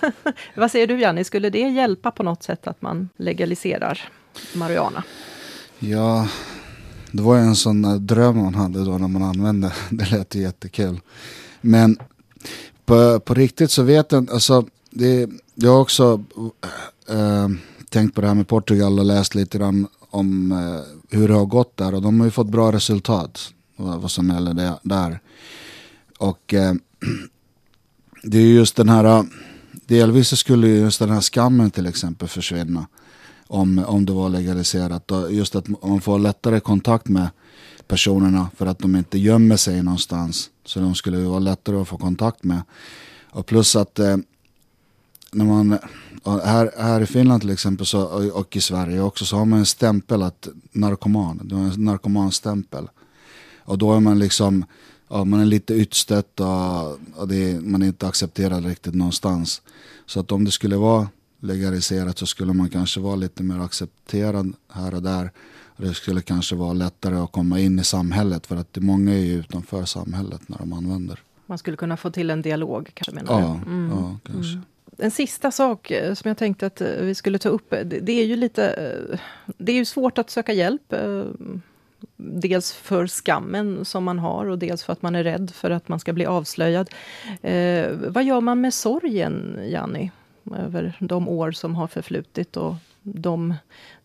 Vad 0.54 0.70
säger 0.70 0.86
du 0.86 1.00
Janni, 1.00 1.24
skulle 1.24 1.50
det 1.50 1.68
hjälpa 1.68 2.10
på 2.10 2.22
något 2.22 2.42
sätt 2.42 2.66
att 2.66 2.82
man 2.82 3.08
legaliserar 3.16 4.08
marijuana? 4.54 5.02
Ja, 5.78 6.28
det 7.12 7.22
var 7.22 7.36
ju 7.36 7.42
en 7.42 7.56
sån 7.56 7.84
eh, 7.84 7.94
dröm 7.94 8.36
man 8.36 8.54
hade 8.54 8.84
då 8.84 8.98
när 8.98 9.08
man 9.08 9.22
använde 9.22 9.72
det. 9.90 10.10
lät 10.10 10.34
ju 10.34 10.40
jättekul. 10.40 11.00
Men 11.60 11.98
på, 12.84 13.20
på 13.20 13.34
riktigt 13.34 13.70
så 13.70 13.82
vet 13.82 14.12
jag 14.12 14.30
alltså, 14.30 14.66
det, 14.90 15.30
jag 15.54 15.72
har 15.72 15.80
också 15.80 16.24
äh, 17.08 17.48
tänkt 17.88 18.14
på 18.14 18.20
det 18.20 18.26
här 18.26 18.34
med 18.34 18.48
Portugal 18.48 18.98
och 18.98 19.04
läst 19.04 19.34
lite 19.34 19.58
grann 19.58 19.86
om 20.10 20.52
äh, 20.52 21.16
hur 21.18 21.28
det 21.28 21.34
har 21.34 21.46
gått 21.46 21.76
där 21.76 21.94
och 21.94 22.02
de 22.02 22.20
har 22.20 22.26
ju 22.26 22.30
fått 22.30 22.48
bra 22.48 22.72
resultat. 22.72 23.52
Vad, 23.76 24.00
vad 24.00 24.10
som 24.10 24.28
gäller 24.28 24.54
det, 24.54 24.78
där. 24.82 25.20
Och 26.18 26.54
äh, 26.54 26.74
det 28.22 28.38
är 28.38 28.42
just 28.42 28.76
den 28.76 28.88
här, 28.88 29.26
delvis 29.86 30.28
så 30.28 30.36
skulle 30.36 30.68
just 30.68 30.98
den 30.98 31.10
här 31.10 31.20
skammen 31.20 31.70
till 31.70 31.86
exempel 31.86 32.28
försvinna 32.28 32.86
om, 33.50 33.84
om 33.86 34.06
det 34.06 34.12
var 34.12 34.28
legaliserat. 34.28 35.10
Och 35.10 35.32
just 35.32 35.54
att 35.54 35.68
man 35.68 36.00
får 36.00 36.18
lättare 36.18 36.60
kontakt 36.60 37.08
med 37.08 37.28
personerna 37.86 38.50
för 38.56 38.66
att 38.66 38.78
de 38.78 38.96
inte 38.96 39.18
gömmer 39.18 39.56
sig 39.56 39.82
någonstans. 39.82 40.50
Så 40.64 40.80
de 40.80 40.94
skulle 40.94 41.18
vara 41.18 41.38
lättare 41.38 41.76
att 41.76 41.88
få 41.88 41.98
kontakt 41.98 42.44
med. 42.44 42.62
Och 43.30 43.46
plus 43.46 43.76
att 43.76 43.98
eh, 43.98 44.16
när 45.32 45.44
man, 45.44 45.78
här, 46.24 46.70
här 46.78 47.00
i 47.00 47.06
Finland 47.06 47.40
till 47.40 47.50
exempel 47.50 47.86
så, 47.86 48.30
och 48.32 48.56
i 48.56 48.60
Sverige 48.60 49.00
också 49.00 49.24
så 49.24 49.36
har 49.36 49.44
man 49.44 49.58
en 49.58 49.66
stämpel 49.66 50.22
att 50.22 50.48
narkoman, 50.72 51.40
du 51.44 51.54
har 51.54 51.62
en 51.62 51.84
narkomanstämpel. 51.84 52.88
Och 53.58 53.78
då 53.78 53.92
är 53.92 54.00
man 54.00 54.18
liksom, 54.18 54.64
ja, 55.08 55.24
man 55.24 55.40
är 55.40 55.44
lite 55.44 55.74
utstött 55.74 56.40
och, 56.40 56.90
och 57.20 57.28
det, 57.28 57.60
man 57.60 57.82
är 57.82 57.86
inte 57.86 58.06
accepterad 58.06 58.64
riktigt 58.64 58.94
någonstans. 58.94 59.62
Så 60.06 60.20
att 60.20 60.32
om 60.32 60.44
det 60.44 60.50
skulle 60.50 60.76
vara 60.76 61.08
legaliserat 61.40 62.18
så 62.18 62.26
skulle 62.26 62.52
man 62.52 62.68
kanske 62.68 63.00
vara 63.00 63.16
lite 63.16 63.42
mer 63.42 63.60
accepterad 63.60 64.52
här 64.68 64.94
och 64.94 65.02
där. 65.02 65.30
Det 65.76 65.94
skulle 65.94 66.20
kanske 66.20 66.54
vara 66.56 66.72
lättare 66.72 67.16
att 67.16 67.32
komma 67.32 67.60
in 67.60 67.78
i 67.78 67.84
samhället 67.84 68.46
för 68.46 68.56
att 68.56 68.76
många 68.76 69.12
är 69.12 69.18
ju 69.18 69.38
utanför 69.38 69.84
samhället 69.84 70.48
när 70.48 70.58
de 70.58 70.72
använder. 70.72 71.18
Man 71.46 71.58
skulle 71.58 71.76
kunna 71.76 71.96
få 71.96 72.10
till 72.10 72.30
en 72.30 72.42
dialog 72.42 72.90
kanske 72.94 73.12
menar 73.12 73.40
ja, 73.40 73.60
du? 73.64 73.70
Mm. 73.70 73.90
Ja, 73.90 74.18
kanske. 74.24 74.52
Mm. 74.52 74.64
En 74.98 75.10
sista 75.10 75.50
sak 75.50 75.90
eh, 75.90 76.14
som 76.14 76.28
jag 76.28 76.36
tänkte 76.36 76.66
att 76.66 76.80
eh, 76.80 76.88
vi 77.00 77.14
skulle 77.14 77.38
ta 77.38 77.48
upp. 77.48 77.74
Det 77.84 78.12
är 78.12 78.26
ju 78.26 78.36
lite... 78.36 78.68
Eh, 78.68 79.18
det 79.58 79.72
är 79.72 79.76
ju 79.76 79.84
svårt 79.84 80.18
att 80.18 80.30
söka 80.30 80.52
hjälp. 80.52 80.94
Dels 82.16 82.72
för 82.72 83.06
skammen 83.06 83.84
som 83.84 84.04
man 84.04 84.18
har 84.18 84.46
och 84.46 84.58
dels 84.58 84.82
för 84.82 84.92
att 84.92 85.02
man 85.02 85.14
är 85.14 85.24
rädd 85.24 85.50
för 85.54 85.70
att 85.70 85.88
man 85.88 86.00
ska 86.00 86.12
bli 86.12 86.26
avslöjad. 86.26 86.90
vad 88.06 88.24
gör 88.24 88.40
man 88.40 88.60
med 88.60 88.74
sorgen, 88.74 89.58
Janni? 89.68 90.10
Över 90.56 90.96
de 91.00 91.28
år 91.28 91.52
som 91.52 91.74
har 91.74 91.86
förflutit 91.86 92.56
och 92.56 92.74
de, 93.02 93.54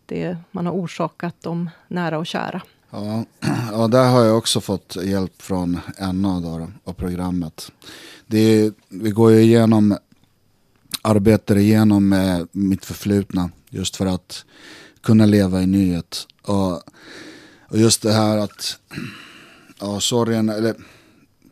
det 0.06 0.36
man 0.50 0.66
har 0.66 0.72
orsakat 0.72 1.34
de 1.40 1.70
nära 1.88 2.18
och 2.18 2.26
kära. 2.26 2.62
Ja, 2.90 3.24
ja, 3.72 3.88
där 3.88 4.10
har 4.10 4.24
jag 4.24 4.38
också 4.38 4.60
fått 4.60 4.96
hjälp 5.04 5.42
från 5.42 5.80
NA 6.12 6.40
då, 6.40 6.68
och 6.84 6.96
programmet. 6.96 7.72
Det, 8.26 8.72
vi 8.88 9.10
går 9.10 9.32
ju 9.32 9.40
igenom, 9.40 9.96
arbetar 11.02 11.56
igenom 11.56 12.08
med 12.08 12.48
mitt 12.52 12.84
förflutna 12.84 13.50
just 13.70 13.96
för 13.96 14.06
att 14.06 14.44
kunna 15.00 15.26
leva 15.26 15.62
i 15.62 15.66
nyhet. 15.66 16.26
Och, 16.42 16.72
och 17.68 17.78
just 17.78 18.02
det 18.02 18.12
här 18.12 18.38
att, 18.38 18.78
ja 19.80 20.00
sorgen, 20.00 20.48
eller 20.48 20.74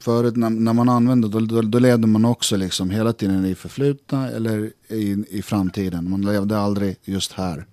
förut 0.04 0.36
när, 0.36 0.50
när 0.50 0.72
man 0.72 0.88
använde 0.88 1.28
då, 1.28 1.40
då, 1.40 1.62
då 1.62 1.78
levde 1.78 2.06
man 2.06 2.24
också 2.24 2.56
liksom 2.56 2.90
hela 2.90 3.12
tiden 3.12 3.46
i 3.46 3.54
förflutna 3.54 4.30
eller 4.30 4.72
i, 4.88 5.24
i 5.28 5.42
framtiden. 5.42 6.10
Man 6.10 6.22
levde 6.22 6.58
aldrig 6.58 6.96
just 7.04 7.32
här. 7.32 7.66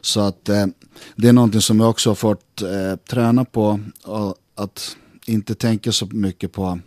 Så 0.00 0.20
att 0.20 0.48
eh, 0.48 0.66
det 1.16 1.28
är 1.28 1.32
någonting 1.32 1.60
som 1.60 1.80
jag 1.80 1.90
också 1.90 2.10
har 2.10 2.14
fått 2.14 2.62
eh, 2.62 2.96
träna 3.10 3.44
på. 3.44 3.80
Att 4.54 4.96
inte 5.26 5.54
tänka 5.54 5.92
så 5.92 6.06
mycket 6.06 6.52
på 6.52 6.78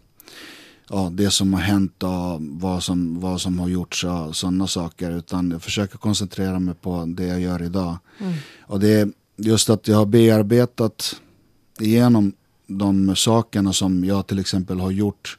ja, 0.90 1.10
det 1.14 1.32
som 1.32 1.54
har 1.54 1.62
hänt 1.62 2.04
och 2.04 2.38
vad 2.40 2.84
som, 2.84 3.20
vad 3.20 3.42
som 3.42 3.60
har 3.60 3.68
gjorts 3.68 4.04
och 4.04 4.36
sådana 4.36 4.68
saker. 4.68 5.12
Utan 5.12 5.52
jag 5.52 5.62
försöker 5.62 5.98
koncentrera 5.98 6.60
mig 6.60 6.76
på 6.76 7.06
det 7.08 7.26
jag 7.26 7.42
gör 7.42 7.64
idag. 7.64 7.98
Mm. 8.20 8.34
Och 8.62 8.80
det 8.80 8.90
är 8.90 9.12
just 9.38 9.70
att 9.70 9.88
jag 9.88 9.98
har 9.98 10.06
bearbetat 10.06 11.16
igenom 11.80 12.34
de 12.68 13.16
sakerna 13.16 13.74
som 13.74 14.06
jag 14.06 14.28
till 14.28 14.40
exempel 14.40 14.80
har 14.80 14.92
gjort 14.92 15.38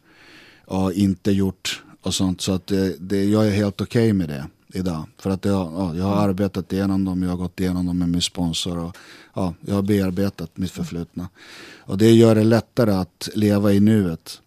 och 0.64 0.92
inte 0.92 1.32
gjort 1.32 1.82
och 2.02 2.14
sånt. 2.14 2.40
Så 2.40 2.52
att 2.52 2.66
det, 2.66 2.96
det, 3.00 3.24
jag 3.24 3.46
är 3.46 3.50
helt 3.50 3.80
okej 3.80 4.02
okay 4.02 4.12
med 4.12 4.28
det 4.28 4.46
idag. 4.74 5.04
För 5.18 5.30
att 5.30 5.44
jag, 5.44 5.72
ja, 5.74 5.94
jag 5.96 6.04
har 6.04 6.16
mm. 6.16 6.30
arbetat 6.30 6.72
igenom 6.72 7.04
dem, 7.04 7.22
jag 7.22 7.30
har 7.30 7.36
gått 7.36 7.60
igenom 7.60 7.86
dem 7.86 7.98
med 7.98 8.08
min 8.08 8.22
sponsor 8.22 8.78
och 8.78 8.96
ja, 9.34 9.54
jag 9.60 9.74
har 9.74 9.82
bearbetat 9.82 10.56
mitt 10.56 10.70
förflutna. 10.70 11.28
Och 11.78 11.98
det 11.98 12.12
gör 12.12 12.34
det 12.34 12.44
lättare 12.44 12.92
att 12.92 13.28
leva 13.34 13.72
i 13.72 13.80
nuet. 13.80 14.40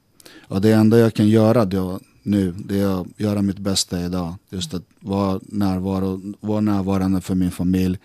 Och 0.48 0.62
det 0.62 0.72
enda 0.72 0.98
jag 0.98 1.14
kan 1.14 1.30
göra 1.30 1.66
då, 1.66 2.00
nu, 2.24 2.52
det 2.52 2.80
är 2.80 3.02
att 3.02 3.08
göra 3.18 3.42
mitt 3.42 3.60
bästa 3.60 4.06
idag. 4.06 4.36
Just 4.50 4.74
att 4.74 4.84
vara, 5.00 5.40
närvaro, 5.44 6.22
vara 6.40 6.62
närvarande 6.62 7.22
för 7.22 7.36
min 7.36 7.52
familj, 7.52 8.00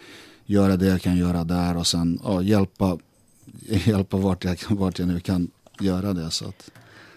göra 0.47 0.77
det 0.77 0.87
jag 0.87 1.03
kan 1.03 1.17
göra 1.17 1.45
där 1.45 1.77
och 1.77 1.87
sen 1.87 2.21
ja, 2.25 2.43
hjälpa, 2.43 2.99
hjälpa 3.69 4.17
vart, 4.17 4.45
jag, 4.45 4.57
vart 4.69 4.99
jag 4.99 5.09
nu 5.09 5.21
kan 5.21 5.51
göra 5.81 6.13
det. 6.13 6.31
Så 6.31 6.49
att. 6.49 6.71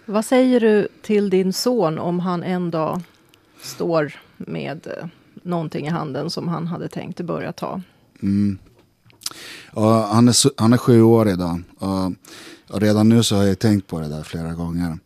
Vad 0.05 0.25
säger 0.25 0.59
du 0.59 0.87
till 1.01 1.29
din 1.29 1.53
son 1.53 1.99
om 1.99 2.19
han 2.19 2.43
en 2.43 2.71
dag 2.71 3.01
står 3.61 4.13
med 4.37 4.87
eh, 4.87 5.07
någonting 5.43 5.87
i 5.87 5.89
handen 5.89 6.29
som 6.29 6.47
han 6.47 6.67
hade 6.67 6.87
tänkt 6.87 7.21
börja 7.21 7.51
ta? 7.51 7.81
Mm. 8.21 8.57
Ja, 9.75 10.09
han, 10.13 10.27
är, 10.27 10.61
han 10.61 10.73
är 10.73 10.77
sju 10.77 11.01
år 11.01 11.29
idag. 11.29 11.61
Och, 11.77 12.11
och 12.69 12.81
redan 12.81 13.09
nu 13.09 13.23
så 13.23 13.35
har 13.35 13.43
jag 13.43 13.59
tänkt 13.59 13.87
på 13.87 13.99
det 13.99 14.07
där 14.07 14.23
flera 14.23 14.53
gånger. 14.53 14.97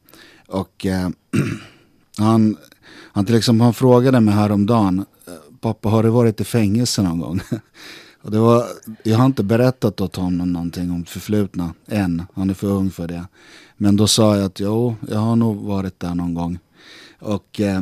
Och 0.48 0.86
eh, 0.86 1.10
han, 2.18 2.58
han 3.12 3.26
till 3.26 3.36
exempel 3.36 3.64
han 3.64 3.74
frågade 3.74 4.20
mig 4.20 4.34
häromdagen. 4.34 5.06
Pappa 5.60 5.90
har 5.90 6.04
du 6.04 6.10
varit 6.10 6.42
i 6.42 6.44
fängelse 6.44 7.02
någon 7.02 7.20
gång? 7.20 7.42
och 8.24 8.32
det 8.32 8.40
var, 8.40 8.66
jag 9.04 9.18
har 9.18 9.26
inte 9.26 9.44
berättat 9.44 10.02
åt 10.02 10.16
honom 10.16 10.54
någonting 10.54 10.92
om 10.92 11.06
förflutna 11.06 11.74
än. 11.88 12.24
Han 12.34 12.50
är 12.50 12.54
för 12.54 12.68
ung 12.68 12.92
för 12.92 13.08
det. 13.08 13.26
Men 13.78 13.96
då 13.96 14.08
sa 14.08 14.36
jag 14.36 14.46
att 14.46 14.60
jo, 14.60 14.96
jag 15.10 15.20
har 15.20 15.36
nog 15.36 15.58
varit 15.58 16.00
där 16.00 16.16
någon 16.16 16.34
gång. 16.34 16.60
Och 17.20 17.62
eh, 17.62 17.82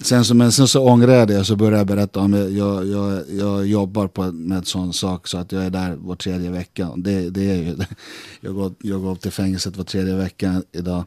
sen, 0.00 0.24
så, 0.24 0.34
men 0.34 0.52
sen 0.52 0.68
så 0.68 0.88
ångrade 0.88 1.18
jag 1.18 1.28
det 1.28 1.44
så 1.44 1.56
började 1.56 1.76
jag 1.76 1.86
berätta 1.86 2.20
om 2.20 2.32
jag, 2.32 2.86
jag, 2.86 3.22
jag 3.30 3.66
jobbar 3.66 4.06
på, 4.06 4.32
med 4.32 4.58
en 4.58 4.64
sån 4.64 4.92
sak 4.92 5.28
så 5.28 5.38
att 5.38 5.52
jag 5.52 5.64
är 5.64 5.70
där 5.70 5.96
var 5.96 6.16
tredje 6.16 6.50
vecka. 6.50 6.90
Det, 6.96 7.30
det 7.30 7.50
är 7.50 7.56
ju, 7.56 7.76
jag, 8.40 8.54
går, 8.54 8.72
jag 8.78 9.02
går 9.02 9.14
till 9.14 9.32
fängelset 9.32 9.76
var 9.76 9.84
tredje 9.84 10.14
vecka 10.14 10.62
idag. 10.72 11.04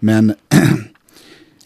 Men 0.00 0.34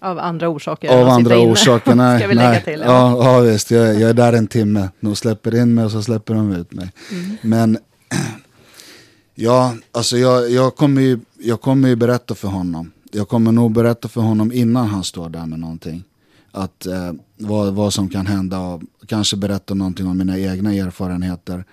Av 0.01 0.19
andra 0.19 0.49
orsaker? 0.49 1.01
Av 1.01 1.09
andra 1.09 1.39
orsaker, 1.39 1.95
nej. 1.95 2.19
Ska 2.19 2.29
vi 2.29 2.35
lägga 2.35 2.61
till? 2.61 2.83
Ja, 2.87 3.25
ja, 3.25 3.41
visst. 3.41 3.71
Jag, 3.71 4.01
jag, 4.01 4.11
är 4.11 4.15
där 4.15 4.33
en 4.33 4.47
timme. 4.47 4.89
De 5.01 5.17
släpper 5.17 5.55
in 5.55 5.75
mig 5.75 5.85
och 5.85 5.91
så 5.91 6.03
släpper 6.03 6.35
de 6.35 6.53
ut 6.53 6.73
mig. 6.73 6.93
Mm. 7.11 7.37
Men 7.43 7.79
ja, 9.35 9.75
alltså 9.93 10.19
jag, 10.19 10.51
jag, 10.51 10.77
kommer 10.77 11.03
ju, 11.03 11.19
jag 11.39 11.61
kommer 11.61 11.89
ju 11.89 11.97
berätta 11.97 12.35
för 12.35 12.49
honom. 12.49 12.93
Jag 13.13 13.29
kommer 13.29 13.53
nog 13.53 13.73
berätta 13.73 14.09
för 14.09 14.21
honom 14.21 14.53
innan 14.53 14.87
han 14.87 15.05
står 15.05 15.29
där 15.29 15.47
med 15.47 15.59
någonting. 15.59 16.05
Att 16.53 16.87
eh, 16.87 17.13
vad, 17.37 17.75
vad 17.75 17.95
som 17.95 18.09
kan 18.09 18.27
hända 18.27 18.59
och 18.59 18.83
kanske 19.07 19.37
berätta 19.37 19.75
någonting 19.75 20.07
om 20.07 20.19
mina 20.19 20.39
egna 20.39 20.75
erfarenheter. 20.75 21.65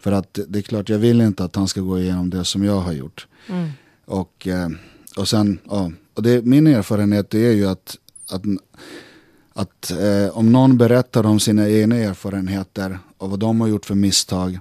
För 0.00 0.12
att 0.12 0.38
det 0.48 0.58
är 0.58 0.62
klart, 0.62 0.88
jag 0.88 0.98
vill 0.98 1.20
inte 1.20 1.44
att 1.44 1.56
han 1.56 1.68
ska 1.68 1.80
gå 1.80 1.98
igenom 1.98 2.30
det 2.30 2.44
som 2.44 2.64
jag 2.64 2.80
har 2.80 2.92
gjort. 2.92 3.26
Mm. 3.48 3.70
Och, 4.04 4.46
eh, 4.48 4.68
och 5.16 5.28
sen, 5.28 5.58
ja, 5.70 5.90
det, 6.22 6.44
min 6.44 6.66
erfarenhet 6.66 7.34
är 7.34 7.52
ju 7.52 7.68
att, 7.68 7.96
att, 8.30 8.42
att 9.52 9.90
eh, 9.90 10.38
om 10.38 10.52
någon 10.52 10.78
berättar 10.78 11.26
om 11.26 11.40
sina 11.40 11.68
egna 11.68 11.96
erfarenheter 11.96 12.98
och 13.18 13.30
vad 13.30 13.38
de 13.38 13.60
har 13.60 13.68
gjort 13.68 13.86
för 13.86 13.94
misstag. 13.94 14.58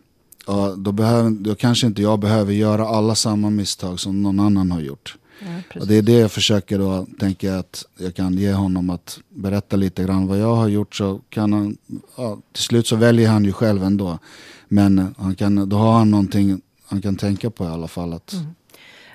Då, 0.78 0.92
behöver, 0.92 1.30
då 1.30 1.56
kanske 1.56 1.88
inte 1.88 2.02
jag 2.02 2.20
behöver 2.20 2.54
göra 2.54 2.88
alla 2.88 3.16
samma 3.16 3.50
misstag 3.50 4.00
som 4.00 4.22
någon 4.22 4.40
annan 4.40 4.72
har 4.72 4.82
gjort. 4.82 5.18
Ja, 5.40 5.80
och 5.80 5.88
det 5.88 5.96
är 5.96 6.02
det 6.02 6.20
jag 6.20 6.32
försöker 6.32 6.80
då, 6.80 7.08
tänker 7.20 7.52
att 7.52 7.86
jag 7.98 8.16
kan 8.16 8.34
ge 8.34 8.54
honom 8.54 8.90
att 8.90 9.20
berätta 9.30 9.76
lite 9.76 10.04
grann 10.04 10.28
vad 10.28 10.40
jag 10.40 10.56
har 10.56 10.68
gjort 10.68 10.96
så 10.96 11.22
kan 11.30 11.54
han, 11.54 11.78
ja, 12.18 12.40
till 12.52 12.64
slut 12.64 12.88
så 12.88 12.96
väljer 12.96 13.30
han 13.30 13.46
ju 13.46 13.52
själv 13.52 13.84
ändå. 13.84 14.20
Men 14.68 15.16
han 15.18 15.36
kan, 15.36 15.70
då 15.70 15.78
har 15.78 15.94
han 15.94 16.12
någonting 16.12 16.62
han 16.86 17.02
kan 17.02 17.16
tänka 17.16 17.50
på 17.50 17.64
i 17.64 17.68
alla 17.68 17.88
fall. 17.88 18.14
Att, 18.14 18.34
mm. 18.34 18.46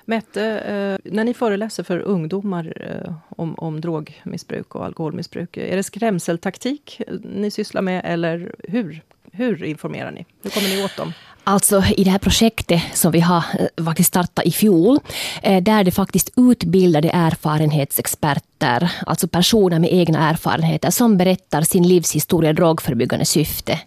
Mette, 0.08 0.42
eh, 0.44 1.12
när 1.12 1.24
ni 1.24 1.34
föreläser 1.34 1.82
för 1.82 1.98
ungdomar 1.98 2.72
eh, 2.80 3.12
om, 3.28 3.54
om 3.54 3.80
drogmissbruk 3.80 4.74
och 4.74 4.84
alkoholmissbruk, 4.84 5.56
är 5.56 5.76
det 5.76 5.82
skrämseltaktik 5.82 7.00
ni 7.22 7.50
sysslar 7.50 7.82
med 7.82 8.02
eller 8.04 8.54
hur, 8.68 9.02
hur 9.32 9.64
informerar 9.64 10.10
ni? 10.10 10.26
Hur 10.42 10.50
kommer 10.50 10.68
ni 10.68 10.84
åt 10.84 10.96
dem? 10.96 11.12
Alltså 11.44 11.82
i 11.96 12.04
det 12.04 12.10
här 12.10 12.18
projektet 12.18 12.82
som 12.94 13.12
vi 13.12 13.20
har 13.20 13.44
eh, 13.58 13.84
faktiskt 13.84 14.08
startat 14.08 14.44
i 14.44 14.50
fjol, 14.50 14.98
eh, 15.42 15.62
där 15.62 15.84
det 15.84 15.90
faktiskt 15.90 16.32
utbildade 16.36 17.10
erfarenhetsexperter, 17.10 18.92
alltså 19.06 19.28
personer 19.28 19.78
med 19.78 19.92
egna 19.92 20.30
erfarenheter, 20.30 20.90
som 20.90 21.16
berättar 21.16 21.62
sin 21.62 21.88
livshistoria 21.88 22.50
i 22.50 22.54
drogförebyggande 22.54 23.24
syfte. 23.24 23.80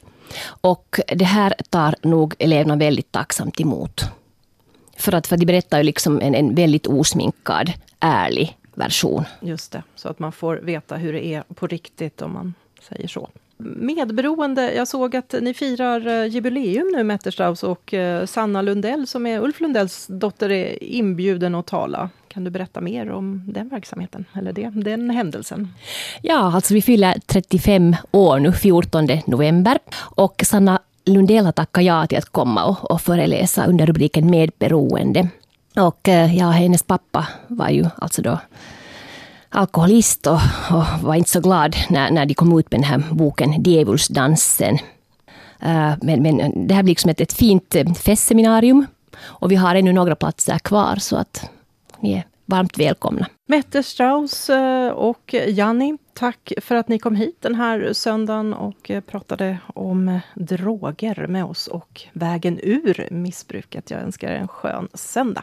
Och 0.45 0.99
det 1.07 1.25
här 1.25 1.53
tar 1.69 1.95
nog 2.01 2.35
eleverna 2.39 2.75
väldigt 2.75 3.11
tacksamt 3.11 3.59
emot. 3.59 4.11
För 5.01 5.15
att, 5.15 5.27
för 5.27 5.37
de 5.37 5.45
berättar 5.45 5.77
ju 5.77 5.83
liksom 5.83 6.21
en, 6.21 6.35
en 6.35 6.55
väldigt 6.55 6.87
osminkad, 6.87 7.71
ärlig 7.99 8.57
version. 8.75 9.23
Just 9.41 9.71
det, 9.71 9.83
så 9.95 10.09
att 10.09 10.19
man 10.19 10.31
får 10.31 10.55
veta 10.55 10.95
hur 10.95 11.13
det 11.13 11.25
är 11.25 11.43
på 11.53 11.67
riktigt 11.67 12.21
om 12.21 12.33
man 12.33 12.53
säger 12.81 13.07
så. 13.07 13.29
Medberoende, 13.57 14.73
jag 14.73 14.87
såg 14.87 15.15
att 15.15 15.35
ni 15.41 15.53
firar 15.53 16.07
eh, 16.07 16.25
jubileum 16.25 16.91
nu 16.95 17.03
Metterstrauss 17.03 17.63
och 17.63 17.93
eh, 17.93 18.25
Sanna 18.25 18.61
Lundell 18.61 19.07
som 19.07 19.25
är 19.25 19.39
Ulf 19.39 19.59
Lundells 19.59 20.07
dotter 20.09 20.51
är 20.51 20.83
inbjuden 20.83 21.55
att 21.55 21.67
tala. 21.67 22.09
Kan 22.27 22.43
du 22.43 22.49
berätta 22.49 22.81
mer 22.81 23.11
om 23.11 23.43
den 23.47 23.69
verksamheten, 23.69 24.25
eller 24.33 24.53
det, 24.53 24.69
den 24.69 25.09
händelsen? 25.09 25.73
Ja, 26.21 26.53
alltså 26.55 26.73
vi 26.73 26.81
fyller 26.81 27.15
35 27.25 27.95
år 28.11 28.39
nu, 28.39 28.51
14 28.51 29.07
november. 29.27 29.79
Och 29.97 30.41
Sanna 30.45 30.79
Lundell 31.05 31.45
har 31.45 31.51
tackat 31.51 31.83
ja 31.83 32.07
till 32.07 32.17
att 32.17 32.29
komma 32.29 32.65
och, 32.65 32.91
och 32.91 33.01
föreläsa 33.01 33.65
under 33.65 33.85
rubriken 33.85 34.29
Medberoende. 34.29 35.27
Och 35.75 36.09
eh, 36.09 36.37
ja, 36.37 36.49
hennes 36.49 36.83
pappa 36.83 37.27
var 37.47 37.69
ju 37.69 37.85
alltså 37.97 38.21
då 38.21 38.39
alkoholist 39.51 40.27
och, 40.27 40.39
och, 40.71 40.85
var 41.01 41.15
inte 41.15 41.29
så 41.29 41.39
glad 41.39 41.75
när, 41.89 42.11
när 42.11 42.25
de 42.25 42.33
kom 42.33 42.59
ut 42.59 42.71
med 42.71 42.79
den 42.79 42.89
här 42.89 43.03
boken 43.11 43.63
Djävulsdansen. 43.63 44.75
Uh, 45.63 45.93
men, 46.01 46.21
men 46.21 46.67
det 46.67 46.73
här 46.73 46.83
blir 46.83 46.91
liksom 46.91 47.09
ett, 47.11 47.21
ett 47.21 47.33
fint 47.33 47.75
eh, 47.75 47.93
festseminarium 47.93 48.85
och 49.21 49.51
vi 49.51 49.55
har 49.55 49.75
ännu 49.75 49.93
några 49.93 50.15
platser 50.15 50.59
kvar 50.59 50.95
så 50.95 51.15
att 51.15 51.49
ni 51.99 52.13
är 52.13 52.25
varmt 52.45 52.77
välkomna. 52.77 53.27
Mette 53.51 53.83
Strauss 53.83 54.49
eh, 54.49 54.89
och 54.89 55.35
Janni, 55.47 55.97
tack 56.13 56.53
för 56.61 56.75
att 56.75 56.87
ni 56.87 56.99
kom 56.99 57.15
hit 57.15 57.41
den 57.41 57.55
här 57.55 57.93
söndagen 57.93 58.53
och 58.53 58.91
eh, 58.91 59.01
pratade 59.01 59.57
om 59.67 60.19
droger 60.35 61.27
med 61.27 61.45
oss 61.45 61.67
och 61.67 62.01
vägen 62.13 62.59
ur 62.63 63.07
missbruket. 63.11 63.91
Jag 63.91 64.01
önskar 64.01 64.31
er 64.31 64.35
en 64.35 64.47
skön 64.47 64.87
söndag. 64.93 65.39